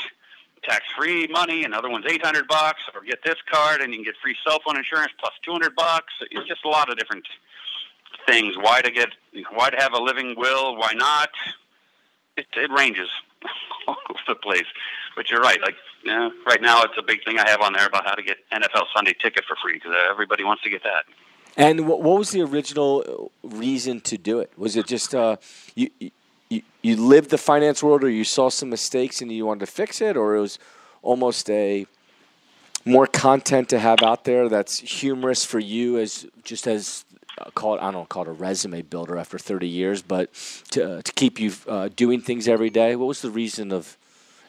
Tax 0.64 0.84
free 0.96 1.26
money. 1.28 1.64
Another 1.64 1.88
one's 1.88 2.06
eight 2.08 2.24
hundred 2.24 2.46
bucks. 2.48 2.82
Or 2.94 3.02
get 3.02 3.22
this 3.24 3.36
card 3.50 3.80
and 3.80 3.92
you 3.92 3.98
can 3.98 4.04
get 4.04 4.14
free 4.22 4.36
cell 4.46 4.58
phone 4.64 4.76
insurance 4.76 5.12
plus 5.18 5.32
two 5.44 5.52
hundred 5.52 5.74
bucks. 5.74 6.12
It's 6.30 6.48
just 6.48 6.64
a 6.64 6.68
lot 6.68 6.90
of 6.90 6.98
different 6.98 7.26
things. 8.26 8.54
Why 8.60 8.80
to 8.82 8.90
get? 8.90 9.10
Why 9.52 9.70
to 9.70 9.76
have 9.76 9.94
a 9.94 10.00
living 10.00 10.34
will? 10.36 10.76
Why 10.76 10.92
not? 10.94 11.30
It, 12.36 12.46
it 12.56 12.70
ranges 12.70 13.08
all 13.86 13.96
over 14.10 14.20
the 14.28 14.34
place. 14.34 14.66
But 15.16 15.30
you're 15.30 15.40
right. 15.40 15.60
Like 15.60 15.76
right 16.46 16.60
now, 16.60 16.82
it's 16.82 16.94
a 16.98 17.02
big 17.02 17.24
thing 17.24 17.38
I 17.38 17.48
have 17.48 17.60
on 17.60 17.72
there 17.72 17.86
about 17.86 18.04
how 18.04 18.14
to 18.14 18.22
get 18.22 18.38
NFL 18.52 18.86
Sunday 18.94 19.14
Ticket 19.20 19.44
for 19.46 19.56
free 19.62 19.74
because 19.74 19.92
everybody 20.10 20.44
wants 20.44 20.62
to 20.62 20.70
get 20.70 20.82
that. 20.84 21.04
And 21.56 21.86
what 21.86 22.00
was 22.00 22.30
the 22.30 22.40
original 22.42 23.30
reason 23.42 24.00
to 24.02 24.16
do 24.16 24.40
it? 24.40 24.50
Was 24.56 24.76
it 24.76 24.86
just 24.86 25.14
uh, 25.14 25.36
you, 25.74 25.90
you 26.48 26.62
you 26.82 26.96
lived 26.96 27.30
the 27.30 27.38
finance 27.38 27.82
world, 27.82 28.04
or 28.04 28.10
you 28.10 28.24
saw 28.24 28.48
some 28.48 28.70
mistakes 28.70 29.20
and 29.20 29.30
you 29.30 29.46
wanted 29.46 29.66
to 29.66 29.72
fix 29.72 30.00
it, 30.00 30.16
or 30.16 30.36
it 30.36 30.40
was 30.40 30.58
almost 31.02 31.50
a 31.50 31.86
more 32.84 33.06
content 33.06 33.68
to 33.68 33.78
have 33.78 34.02
out 34.02 34.24
there 34.24 34.48
that's 34.48 34.78
humorous 34.78 35.44
for 35.44 35.58
you 35.58 35.98
as 35.98 36.26
just 36.42 36.66
as 36.66 37.04
uh, 37.38 37.50
call 37.54 37.74
it 37.74 37.78
I 37.78 37.84
don't 37.84 37.94
know, 37.94 38.04
call 38.04 38.22
it 38.22 38.28
a 38.28 38.32
resume 38.32 38.82
builder 38.82 39.16
after 39.16 39.38
30 39.38 39.66
years, 39.66 40.02
but 40.02 40.32
to 40.70 40.98
uh, 40.98 41.02
to 41.02 41.12
keep 41.12 41.40
you 41.40 41.52
uh, 41.66 41.88
doing 41.94 42.20
things 42.20 42.48
every 42.48 42.70
day. 42.70 42.96
What 42.96 43.06
was 43.06 43.22
the 43.22 43.30
reason 43.30 43.72
of 43.72 43.96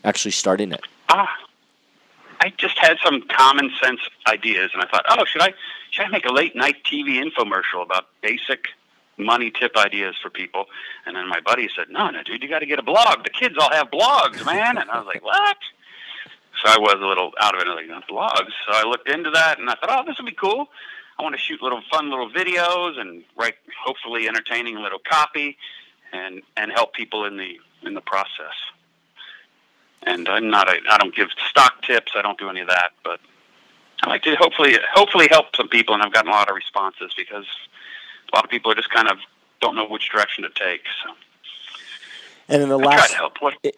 actually 0.04 0.32
starting 0.32 0.72
it? 0.72 0.82
Ah, 1.10 1.30
I 2.40 2.52
just 2.58 2.78
had 2.78 2.98
some 3.04 3.22
common 3.30 3.72
sense 3.82 4.02
ideas, 4.28 4.72
and 4.74 4.84
I 4.84 4.88
thought, 4.88 5.06
oh, 5.10 5.24
should 5.26 5.42
I 5.42 5.54
should 5.92 6.06
I 6.06 6.10
make 6.10 6.26
a 6.26 6.34
late 6.34 6.56
night 6.56 6.84
TV 6.84 7.24
infomercial 7.24 7.84
about 7.84 8.08
basic 8.22 8.68
money 9.18 9.52
tip 9.52 9.78
ideas 9.78 10.16
for 10.22 10.30
people? 10.30 10.66
And 11.06 11.16
then 11.16 11.30
my 11.30 11.40
buddy 11.40 11.70
said, 11.76 11.88
no, 11.90 12.10
no, 12.10 12.24
dude, 12.24 12.42
you 12.44 12.50
got 12.50 12.60
to 12.60 12.66
get 12.66 12.80
a 12.80 12.84
blog. 12.84 13.24
The 13.24 13.30
kids 13.30 13.56
all 13.60 13.72
have 13.72 13.92
blogs, 13.92 14.46
man. 14.46 14.78
And 14.78 14.90
I 14.90 14.98
was 14.98 15.06
like, 15.06 15.24
what? 15.24 15.58
So 16.64 16.72
I 16.72 16.78
was 16.80 16.96
a 17.00 17.06
little 17.06 17.32
out 17.40 17.56
of 17.56 17.62
it, 17.62 17.68
like 17.68 18.08
blogs. 18.08 18.52
So 18.68 18.74
I 18.74 18.84
looked 18.84 19.10
into 19.10 19.30
that, 19.32 19.60
and 19.60 19.70
I 19.70 19.76
thought, 19.76 19.90
oh, 19.90 20.04
this 20.06 20.18
would 20.18 20.26
be 20.26 20.34
cool. 20.34 20.68
I 21.18 21.24
want 21.24 21.36
to 21.36 21.42
shoot 21.42 21.62
little 21.62 21.82
fun 21.92 22.10
little 22.10 22.30
videos 22.30 23.00
and 23.00 23.24
write 23.36 23.56
hopefully 23.86 24.28
entertaining 24.28 24.78
little 24.78 25.00
copy, 25.00 25.58
and 26.12 26.42
and 26.58 26.72
help 26.72 26.94
people 26.94 27.26
in 27.26 27.38
the 27.38 27.60
in 27.84 27.94
the 27.94 28.02
process. 28.02 28.56
And 30.06 30.28
I'm 30.28 30.50
not 30.50 30.70
a 30.70 30.80
I 30.90 30.98
don't 30.98 31.16
give 31.16 31.30
stock 31.50 31.82
tips. 31.84 32.14
I 32.16 32.22
don't 32.22 32.38
do 32.38 32.50
any 32.50 32.62
of 32.62 32.68
that, 32.68 32.92
but 33.04 33.20
I 34.04 34.10
like 34.10 34.24
to 34.24 34.36
hopefully 34.36 34.78
hopefully 34.94 35.28
help 35.30 35.56
some 35.56 35.70
people, 35.70 35.94
and 35.94 36.04
I've 36.04 36.12
gotten 36.12 36.30
a 36.30 36.34
lot 36.34 36.50
of 36.50 36.56
responses 36.56 37.14
because 37.16 37.46
a 38.32 38.36
lot 38.36 38.44
of 38.44 38.50
people 38.50 38.72
are 38.72 38.76
just 38.76 38.90
kind 38.90 39.10
of 39.10 39.18
don't 39.62 39.76
know 39.76 39.88
which 39.88 40.10
direction 40.10 40.44
to 40.44 40.50
take. 40.50 40.82
So. 41.04 41.14
And 42.50 42.62
in 42.62 42.70
the 42.70 42.78
last 42.78 43.16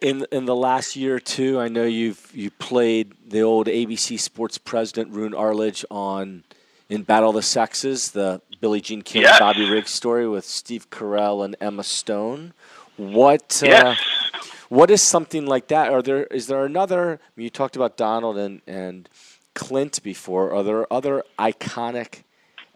in 0.02 0.26
in 0.32 0.46
the 0.46 0.56
last 0.56 0.96
year 0.96 1.16
or 1.16 1.20
two, 1.20 1.60
I 1.60 1.68
know 1.68 1.84
you've 1.84 2.32
you 2.34 2.50
played 2.50 3.14
the 3.28 3.42
old 3.42 3.68
ABC 3.68 4.20
Sports 4.20 4.58
president 4.58 5.12
Roone 5.12 5.36
Arledge 5.36 5.86
on 5.92 6.44
in 6.90 7.04
Battle 7.04 7.30
of 7.30 7.36
the 7.36 7.42
Sexes, 7.42 8.12
the 8.12 8.42
Billie 8.62 8.82
Jean 8.82 9.02
King 9.02 9.24
yes. 9.24 9.40
Bobby 9.40 9.70
Riggs 9.70 9.92
story 9.92 10.28
with 10.28 10.46
Steve 10.46 10.90
Carell 10.90 11.44
and 11.44 11.56
Emma 11.60 11.84
Stone. 11.84 12.54
What 12.98 13.62
uh, 13.64 13.68
yes. 13.68 13.84
uh, 13.84 14.50
what 14.70 14.90
is 14.90 15.02
something 15.02 15.46
like 15.46 15.68
that? 15.68 15.92
Are 15.92 16.02
there 16.02 16.26
is 16.26 16.48
there 16.48 16.66
another? 16.66 17.20
I 17.22 17.32
mean, 17.36 17.44
you 17.44 17.50
talked 17.50 17.76
about 17.76 17.98
Donald 17.98 18.38
and 18.38 18.62
and 18.68 19.10
Clint 19.54 20.02
before. 20.04 20.54
Are 20.54 20.64
there 20.64 20.92
other 20.92 21.24
iconic 21.38 22.24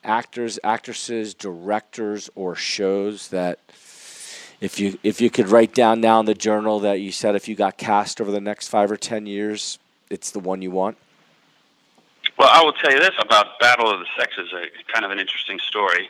actors, 0.03 0.59
actresses, 0.63 1.33
directors, 1.33 2.29
or 2.35 2.55
shows 2.55 3.29
that? 3.29 3.59
If 4.61 4.77
you 4.77 4.99
if 5.03 5.21
you 5.21 5.29
could 5.29 5.47
write 5.47 5.73
down 5.73 6.01
now 6.01 6.19
in 6.19 6.25
the 6.25 6.33
journal 6.33 6.81
that 6.81 6.99
you 6.99 7.13
said 7.13 7.33
if 7.35 7.47
you 7.47 7.55
got 7.55 7.77
cast 7.77 8.19
over 8.19 8.29
the 8.29 8.41
next 8.41 8.67
five 8.67 8.91
or 8.91 8.97
ten 8.97 9.25
years, 9.25 9.79
it's 10.09 10.31
the 10.31 10.39
one 10.39 10.61
you 10.61 10.71
want. 10.71 10.97
Well, 12.39 12.49
I 12.49 12.63
will 12.63 12.71
tell 12.71 12.93
you 12.93 12.99
this 12.99 13.15
about 13.19 13.59
Battle 13.59 13.91
of 13.91 13.99
the 13.99 14.05
Sexes, 14.17 14.53
a 14.53 14.93
kind 14.93 15.03
of 15.03 15.11
an 15.11 15.19
interesting 15.19 15.59
story. 15.59 16.09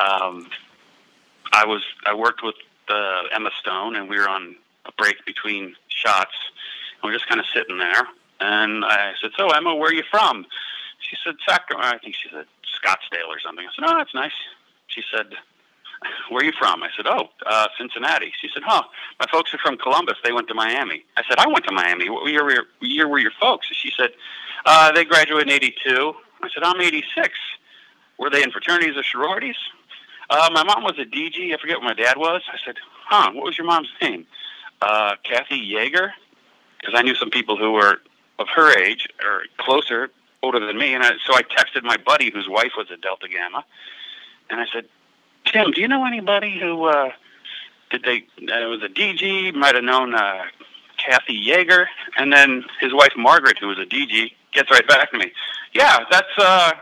Um, 0.00 0.50
I 1.52 1.64
was 1.64 1.84
I 2.04 2.14
worked 2.14 2.42
with 2.42 2.56
uh, 2.88 3.22
Emma 3.32 3.50
Stone, 3.60 3.94
and 3.94 4.08
we 4.08 4.18
were 4.18 4.28
on 4.28 4.56
a 4.86 4.92
break 4.98 5.24
between 5.24 5.76
shots. 5.86 6.34
And 7.00 7.08
we 7.08 7.14
are 7.14 7.16
just 7.16 7.28
kind 7.28 7.38
of 7.38 7.46
sitting 7.54 7.78
there, 7.78 8.08
and 8.40 8.84
I 8.84 9.12
said, 9.22 9.30
"So, 9.36 9.50
Emma, 9.50 9.72
where 9.76 9.90
are 9.90 9.94
you 9.94 10.02
from?" 10.10 10.46
She 10.98 11.16
said, 11.24 11.36
"Sacramento." 11.48 11.94
I 11.94 11.98
think 11.98 12.16
she 12.16 12.28
said 12.28 12.46
Scottsdale 12.66 13.28
or 13.28 13.38
something. 13.38 13.64
I 13.64 13.70
said, 13.72 13.84
"Oh, 13.86 13.96
that's 13.98 14.14
nice." 14.14 14.32
She 14.88 15.04
said, 15.14 15.26
"Where 16.28 16.40
are 16.40 16.44
you 16.44 16.52
from?" 16.58 16.82
I 16.82 16.88
said, 16.96 17.06
"Oh, 17.06 17.28
uh, 17.46 17.68
Cincinnati." 17.78 18.32
She 18.40 18.48
said, 18.52 18.64
"Huh? 18.66 18.82
My 19.20 19.26
folks 19.30 19.54
are 19.54 19.58
from 19.58 19.78
Columbus. 19.78 20.16
They 20.24 20.32
went 20.32 20.48
to 20.48 20.54
Miami." 20.54 21.04
I 21.16 21.22
said, 21.28 21.38
"I 21.38 21.46
went 21.46 21.66
to 21.66 21.72
Miami. 21.72 22.10
What 22.10 22.28
year 22.28 22.42
were, 22.42 22.66
year 22.80 23.06
were 23.06 23.20
your 23.20 23.34
folks?" 23.40 23.68
She 23.72 23.92
said, 23.96 24.10
uh, 24.64 24.92
they 24.92 25.04
graduated 25.04 25.48
in 25.48 25.54
82. 25.54 26.14
I 26.42 26.48
said, 26.52 26.62
I'm 26.62 26.80
86. 26.80 27.38
Were 28.18 28.30
they 28.30 28.42
in 28.42 28.50
fraternities 28.50 28.96
or 28.96 29.02
sororities? 29.02 29.56
Uh, 30.30 30.50
my 30.52 30.62
mom 30.62 30.82
was 30.82 30.98
a 30.98 31.04
DG. 31.04 31.54
I 31.54 31.58
forget 31.58 31.78
what 31.78 31.84
my 31.84 31.94
dad 31.94 32.16
was. 32.16 32.42
I 32.52 32.58
said, 32.64 32.76
huh, 33.06 33.32
what 33.32 33.44
was 33.44 33.56
your 33.56 33.66
mom's 33.66 33.88
name? 34.02 34.26
Uh, 34.82 35.14
Kathy 35.22 35.60
Yeager? 35.72 36.12
Because 36.78 36.94
I 36.94 37.02
knew 37.02 37.14
some 37.14 37.30
people 37.30 37.56
who 37.56 37.72
were 37.72 38.00
of 38.38 38.46
her 38.54 38.76
age 38.78 39.08
or 39.24 39.42
closer, 39.56 40.10
older 40.42 40.64
than 40.64 40.78
me. 40.78 40.94
And 40.94 41.02
I, 41.02 41.12
so 41.26 41.34
I 41.34 41.42
texted 41.42 41.82
my 41.82 41.96
buddy 41.96 42.30
whose 42.30 42.48
wife 42.48 42.72
was 42.76 42.90
a 42.90 42.96
Delta 42.96 43.28
Gamma. 43.28 43.64
And 44.50 44.60
I 44.60 44.66
said, 44.72 44.84
Tim, 45.46 45.70
do 45.72 45.80
you 45.80 45.88
know 45.88 46.04
anybody 46.04 46.58
who, 46.58 46.84
uh, 46.84 47.10
did 47.90 48.04
they, 48.04 48.26
uh, 48.52 48.60
it 48.60 48.68
was 48.68 48.82
a 48.82 48.88
DG, 48.88 49.54
might 49.54 49.74
have 49.74 49.84
known, 49.84 50.14
uh, 50.14 50.44
Kathy 50.98 51.42
Yeager, 51.44 51.86
and 52.16 52.32
then 52.32 52.64
his 52.80 52.92
wife 52.92 53.12
Margaret, 53.16 53.58
who 53.58 53.68
was 53.68 53.78
a 53.78 53.86
DG, 53.86 54.32
gets 54.58 54.70
right 54.70 54.86
back 54.88 55.10
to 55.12 55.18
me. 55.18 55.32
Yeah, 55.72 56.04
that's 56.10 56.36
uh, 56.36 56.72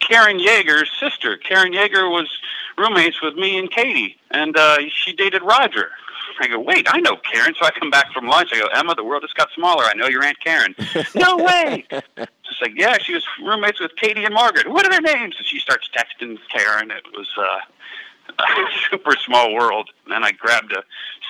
Karen 0.00 0.38
Yeager's 0.38 0.90
sister. 0.98 1.36
Karen 1.36 1.72
Yeager 1.72 2.10
was 2.10 2.28
roommates 2.76 3.22
with 3.22 3.36
me 3.36 3.58
and 3.58 3.70
Katie, 3.70 4.16
and 4.32 4.56
uh, 4.56 4.78
she 4.92 5.12
dated 5.12 5.42
Roger. 5.42 5.90
I 6.38 6.48
go, 6.48 6.60
wait, 6.60 6.86
I 6.90 7.00
know 7.00 7.16
Karen. 7.16 7.54
So 7.58 7.64
I 7.64 7.70
come 7.70 7.90
back 7.90 8.12
from 8.12 8.26
lunch. 8.26 8.50
I 8.52 8.58
go, 8.58 8.66
Emma, 8.74 8.94
the 8.94 9.04
world 9.04 9.22
just 9.22 9.36
got 9.36 9.48
smaller. 9.54 9.84
I 9.84 9.94
know 9.94 10.06
your 10.06 10.22
Aunt 10.22 10.38
Karen. 10.40 10.74
no 11.14 11.36
way. 11.38 11.86
She's 11.90 12.60
like, 12.60 12.72
yeah, 12.76 12.98
she 12.98 13.14
was 13.14 13.24
roommates 13.42 13.80
with 13.80 13.96
Katie 13.96 14.24
and 14.24 14.34
Margaret. 14.34 14.68
What 14.68 14.84
are 14.84 14.90
their 14.90 15.00
names? 15.00 15.36
And 15.38 15.46
she 15.46 15.58
starts 15.58 15.88
texting 15.96 16.36
Karen. 16.52 16.90
It 16.90 17.04
was 17.16 17.28
uh, 17.38 18.34
a 18.38 18.66
super 18.90 19.12
small 19.24 19.54
world. 19.54 19.88
And 20.04 20.12
then 20.12 20.24
I 20.24 20.32
grabbed 20.32 20.72
a 20.72 20.82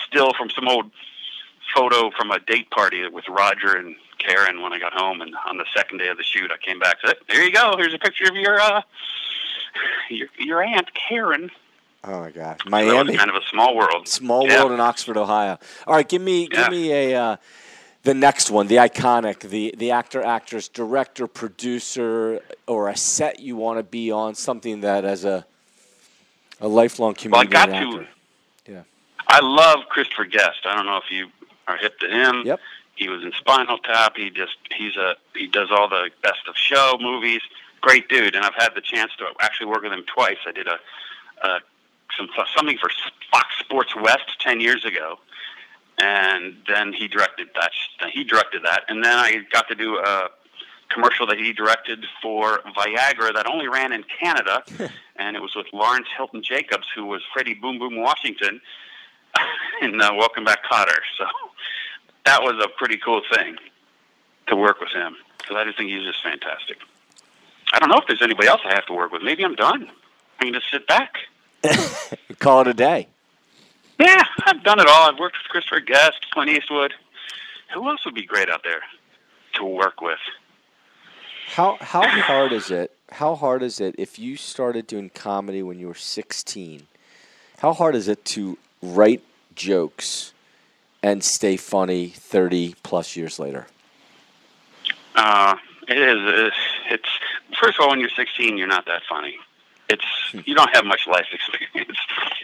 still 0.08 0.32
from 0.36 0.50
some 0.50 0.66
old 0.66 0.90
photo 1.74 2.10
from 2.10 2.32
a 2.32 2.40
date 2.40 2.70
party 2.70 3.06
with 3.08 3.28
Roger 3.28 3.76
and 3.76 3.94
Karen 4.26 4.62
when 4.62 4.72
I 4.72 4.78
got 4.78 4.92
home, 4.92 5.20
and 5.20 5.34
on 5.48 5.56
the 5.56 5.66
second 5.74 5.98
day 5.98 6.08
of 6.08 6.16
the 6.16 6.24
shoot, 6.24 6.50
I 6.50 6.56
came 6.64 6.78
back. 6.78 6.96
Said, 7.04 7.16
"There 7.28 7.42
you 7.44 7.52
go. 7.52 7.74
Here's 7.76 7.94
a 7.94 7.98
picture 7.98 8.24
of 8.24 8.34
your 8.34 8.60
uh, 8.60 8.82
your, 10.10 10.28
your 10.38 10.62
aunt 10.62 10.90
Karen." 10.94 11.50
Oh 12.04 12.20
my 12.20 12.30
God, 12.30 12.60
Miami, 12.66 13.12
so 13.12 13.18
kind 13.18 13.30
of 13.30 13.36
a 13.36 13.46
small 13.50 13.76
world. 13.76 14.06
Small 14.06 14.46
yeah. 14.46 14.60
world 14.60 14.72
in 14.72 14.80
Oxford, 14.80 15.16
Ohio. 15.16 15.58
All 15.86 15.94
right, 15.94 16.08
give 16.08 16.22
me 16.22 16.48
yeah. 16.50 16.62
give 16.62 16.70
me 16.70 16.92
a 16.92 17.20
uh, 17.20 17.36
the 18.02 18.14
next 18.14 18.50
one, 18.50 18.68
the 18.68 18.76
iconic, 18.76 19.40
the 19.40 19.74
the 19.76 19.90
actor, 19.90 20.22
actress, 20.22 20.68
director, 20.68 21.26
producer, 21.26 22.40
or 22.66 22.88
a 22.88 22.96
set 22.96 23.40
you 23.40 23.56
want 23.56 23.78
to 23.78 23.82
be 23.82 24.10
on, 24.12 24.34
something 24.34 24.82
that 24.82 25.04
as 25.04 25.24
a 25.24 25.44
a 26.60 26.68
lifelong 26.68 27.14
community 27.14 27.52
well, 27.52 27.62
I 27.62 27.66
got 27.66 27.74
actor. 27.74 28.06
To, 28.64 28.72
yeah, 28.72 28.82
I 29.26 29.40
love 29.40 29.88
Christopher 29.88 30.24
Guest. 30.24 30.60
I 30.64 30.76
don't 30.76 30.86
know 30.86 30.98
if 30.98 31.10
you 31.10 31.28
are 31.66 31.76
hip 31.76 31.98
to 31.98 32.08
him. 32.08 32.42
Yep. 32.44 32.60
He 32.96 33.08
was 33.08 33.22
in 33.22 33.32
Spinal 33.32 33.78
Tap. 33.78 34.16
He 34.16 34.30
just 34.30 34.56
he's 34.76 34.96
a 34.96 35.16
he 35.34 35.46
does 35.46 35.68
all 35.70 35.88
the 35.88 36.10
best 36.22 36.48
of 36.48 36.56
show 36.56 36.96
movies. 37.00 37.42
Great 37.82 38.08
dude, 38.08 38.34
and 38.34 38.44
I've 38.44 38.54
had 38.54 38.74
the 38.74 38.80
chance 38.80 39.12
to 39.18 39.26
actually 39.40 39.66
work 39.66 39.82
with 39.82 39.92
him 39.92 40.04
twice. 40.12 40.38
I 40.46 40.52
did 40.52 40.66
a, 40.66 40.78
a 41.46 41.60
some 42.16 42.28
something 42.56 42.78
for 42.78 42.90
Fox 43.30 43.46
Sports 43.60 43.94
West 43.94 44.40
ten 44.40 44.60
years 44.60 44.84
ago, 44.84 45.18
and 45.98 46.56
then 46.66 46.94
he 46.94 47.06
directed 47.06 47.48
that. 47.54 47.70
He 48.12 48.24
directed 48.24 48.64
that, 48.64 48.84
and 48.88 49.04
then 49.04 49.16
I 49.16 49.42
got 49.52 49.68
to 49.68 49.74
do 49.74 49.98
a 49.98 50.30
commercial 50.88 51.26
that 51.26 51.38
he 51.38 51.52
directed 51.52 52.06
for 52.22 52.60
Viagra 52.76 53.34
that 53.34 53.46
only 53.46 53.68
ran 53.68 53.92
in 53.92 54.04
Canada, 54.20 54.62
and 55.16 55.36
it 55.36 55.42
was 55.42 55.54
with 55.54 55.66
Lawrence 55.72 56.08
Hilton 56.16 56.42
Jacobs, 56.42 56.86
who 56.94 57.04
was 57.04 57.22
Freddie 57.32 57.54
Boom 57.54 57.78
Boom 57.78 57.96
Washington 57.96 58.60
in 59.82 60.00
uh, 60.00 60.14
Welcome 60.14 60.44
Back, 60.44 60.64
Kotter. 60.64 60.98
So 61.18 61.26
that 62.26 62.42
was 62.42 62.62
a 62.62 62.68
pretty 62.76 62.98
cool 62.98 63.22
thing 63.32 63.56
to 64.48 64.56
work 64.56 64.80
with 64.80 64.90
him 64.90 65.16
because 65.38 65.56
I 65.56 65.64
just 65.64 65.78
think 65.78 65.90
he's 65.90 66.04
just 66.04 66.22
fantastic. 66.22 66.76
I 67.72 67.78
don't 67.78 67.88
know 67.88 67.98
if 67.98 68.06
there's 68.06 68.22
anybody 68.22 68.48
else 68.48 68.60
I 68.64 68.74
have 68.74 68.86
to 68.86 68.92
work 68.92 69.12
with. 69.12 69.22
Maybe 69.22 69.44
I'm 69.44 69.54
done. 69.54 69.90
I 70.38 70.44
can 70.44 70.52
just 70.52 70.70
sit 70.70 70.86
back. 70.86 71.14
Call 72.38 72.60
it 72.62 72.68
a 72.68 72.74
day. 72.74 73.08
Yeah, 73.98 74.22
I've 74.44 74.62
done 74.62 74.78
it 74.78 74.86
all. 74.86 75.10
I've 75.10 75.18
worked 75.18 75.36
with 75.42 75.48
Christopher 75.48 75.80
Guest, 75.80 76.26
Clint 76.30 76.50
Eastwood. 76.50 76.92
Who 77.74 77.88
else 77.88 78.04
would 78.04 78.14
be 78.14 78.26
great 78.26 78.50
out 78.50 78.62
there 78.62 78.82
to 79.54 79.64
work 79.64 80.00
with? 80.00 80.18
How 81.48 81.78
how 81.80 82.06
hard 82.06 82.52
is 82.52 82.70
it? 82.70 82.92
How 83.10 83.34
hard 83.36 83.62
is 83.62 83.80
it 83.80 83.94
if 83.98 84.18
you 84.18 84.36
started 84.36 84.86
doing 84.86 85.10
comedy 85.10 85.62
when 85.62 85.78
you 85.78 85.86
were 85.86 85.94
16? 85.94 86.86
How 87.58 87.72
hard 87.72 87.94
is 87.94 88.08
it 88.08 88.24
to 88.26 88.58
write 88.82 89.22
jokes 89.54 90.34
and 91.06 91.22
stay 91.22 91.56
funny 91.56 92.08
30 92.08 92.74
plus 92.82 93.14
years 93.14 93.38
later? 93.38 93.68
Uh, 95.14 95.54
it 95.86 95.98
is. 95.98 96.52
It's 96.90 97.08
first 97.60 97.78
of 97.78 97.84
all, 97.84 97.90
when 97.90 98.00
you're 98.00 98.08
16, 98.08 98.58
you're 98.58 98.66
not 98.66 98.86
that 98.86 99.02
funny. 99.08 99.36
It's 99.88 100.04
hmm. 100.32 100.40
you 100.44 100.56
don't 100.56 100.74
have 100.74 100.84
much 100.84 101.06
life 101.06 101.26
experience, 101.32 101.96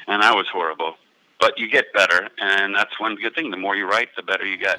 and 0.07 0.23
I 0.23 0.33
was 0.33 0.47
horrible. 0.47 0.95
But 1.41 1.59
you 1.59 1.69
get 1.69 1.93
better, 1.93 2.29
and 2.39 2.73
that's 2.73 3.01
one 3.01 3.17
good 3.17 3.35
thing. 3.35 3.51
The 3.51 3.57
more 3.57 3.75
you 3.75 3.85
write, 3.85 4.11
the 4.15 4.23
better 4.23 4.47
you 4.47 4.57
get. 4.57 4.79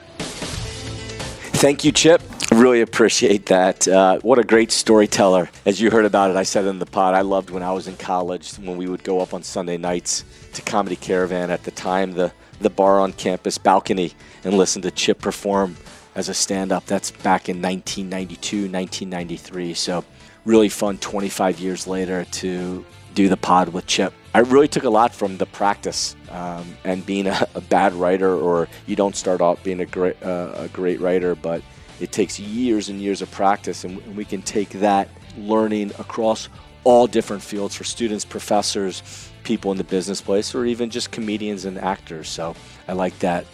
Thank 1.59 1.83
you, 1.83 1.91
Chip. 1.91 2.21
Really 2.53 2.79
appreciate 2.79 3.47
that. 3.47 3.85
Uh, 3.85 4.19
what 4.19 4.39
a 4.39 4.45
great 4.45 4.71
storyteller. 4.71 5.49
As 5.65 5.81
you 5.81 5.91
heard 5.91 6.05
about 6.05 6.29
it, 6.29 6.37
I 6.37 6.43
said 6.43 6.63
in 6.65 6.79
the 6.79 6.85
pod, 6.85 7.15
I 7.15 7.21
loved 7.21 7.49
when 7.49 7.63
I 7.63 7.73
was 7.73 7.89
in 7.89 7.97
college 7.97 8.53
when 8.55 8.77
we 8.77 8.87
would 8.87 9.03
go 9.03 9.19
up 9.19 9.33
on 9.33 9.43
Sunday 9.43 9.75
nights 9.75 10.23
to 10.53 10.61
Comedy 10.61 10.95
Caravan 10.95 11.51
at 11.51 11.63
the 11.63 11.71
time, 11.71 12.13
the, 12.13 12.31
the 12.63 12.69
bar 12.69 12.99
on 12.99 13.13
campus 13.13 13.57
balcony, 13.57 14.13
and 14.43 14.55
listen 14.55 14.81
to 14.81 14.91
Chip 14.91 15.19
perform 15.19 15.75
as 16.15 16.29
a 16.29 16.33
stand 16.33 16.71
up. 16.71 16.85
That's 16.85 17.11
back 17.11 17.49
in 17.49 17.61
1992, 17.61 18.57
1993. 18.69 19.73
So, 19.73 20.03
really 20.45 20.69
fun 20.69 20.97
25 20.97 21.59
years 21.59 21.87
later 21.87 22.25
to 22.25 22.85
do 23.13 23.29
the 23.29 23.37
pod 23.37 23.69
with 23.69 23.85
Chip. 23.85 24.13
I 24.33 24.39
really 24.39 24.67
took 24.67 24.83
a 24.83 24.89
lot 24.89 25.13
from 25.13 25.37
the 25.37 25.45
practice 25.45 26.15
um, 26.29 26.75
and 26.83 27.05
being 27.05 27.27
a, 27.27 27.47
a, 27.53 27.61
bad 27.61 27.93
writer, 27.93 28.35
or 28.35 28.67
you 28.87 28.95
don't 28.95 29.15
start 29.15 29.41
off 29.41 29.63
being 29.63 29.79
a 29.79 29.85
great, 29.85 30.21
uh, 30.23 30.53
a 30.55 30.67
great 30.69 30.99
writer, 30.99 31.35
but 31.35 31.61
it 31.99 32.11
takes 32.11 32.39
years 32.39 32.89
and 32.89 32.99
years 32.99 33.21
of 33.21 33.29
practice, 33.31 33.83
and 33.83 34.15
we 34.15 34.25
can 34.25 34.41
take 34.41 34.69
that 34.69 35.07
learning 35.37 35.91
across 35.99 36.49
all 36.83 37.07
different 37.07 37.43
fields 37.43 37.75
for 37.75 37.83
students, 37.83 38.25
professors, 38.25 39.31
people 39.43 39.71
in 39.71 39.77
the 39.77 39.83
business 39.83 40.21
place, 40.21 40.55
or 40.55 40.65
even 40.65 40.89
just 40.89 41.11
comedians 41.11 41.65
and 41.65 41.77
actors. 41.77 42.29
So 42.29 42.55
I 42.87 42.93
like 42.93 43.17
that. 43.19 43.45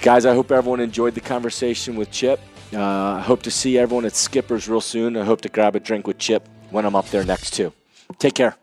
Guys, 0.00 0.26
I 0.26 0.34
hope 0.34 0.50
everyone 0.50 0.80
enjoyed 0.80 1.14
the 1.14 1.20
conversation 1.20 1.96
with 1.96 2.10
Chip. 2.10 2.40
Uh, 2.72 2.80
I 2.80 3.20
hope 3.20 3.42
to 3.42 3.50
see 3.50 3.78
everyone 3.78 4.04
at 4.04 4.14
Skipper's 4.14 4.68
real 4.68 4.80
soon. 4.80 5.16
I 5.16 5.24
hope 5.24 5.40
to 5.42 5.48
grab 5.48 5.76
a 5.76 5.80
drink 5.80 6.06
with 6.06 6.18
Chip 6.18 6.48
when 6.70 6.84
I'm 6.84 6.96
up 6.96 7.08
there 7.08 7.24
next, 7.24 7.52
too. 7.52 7.72
Take 8.18 8.34
care. 8.34 8.56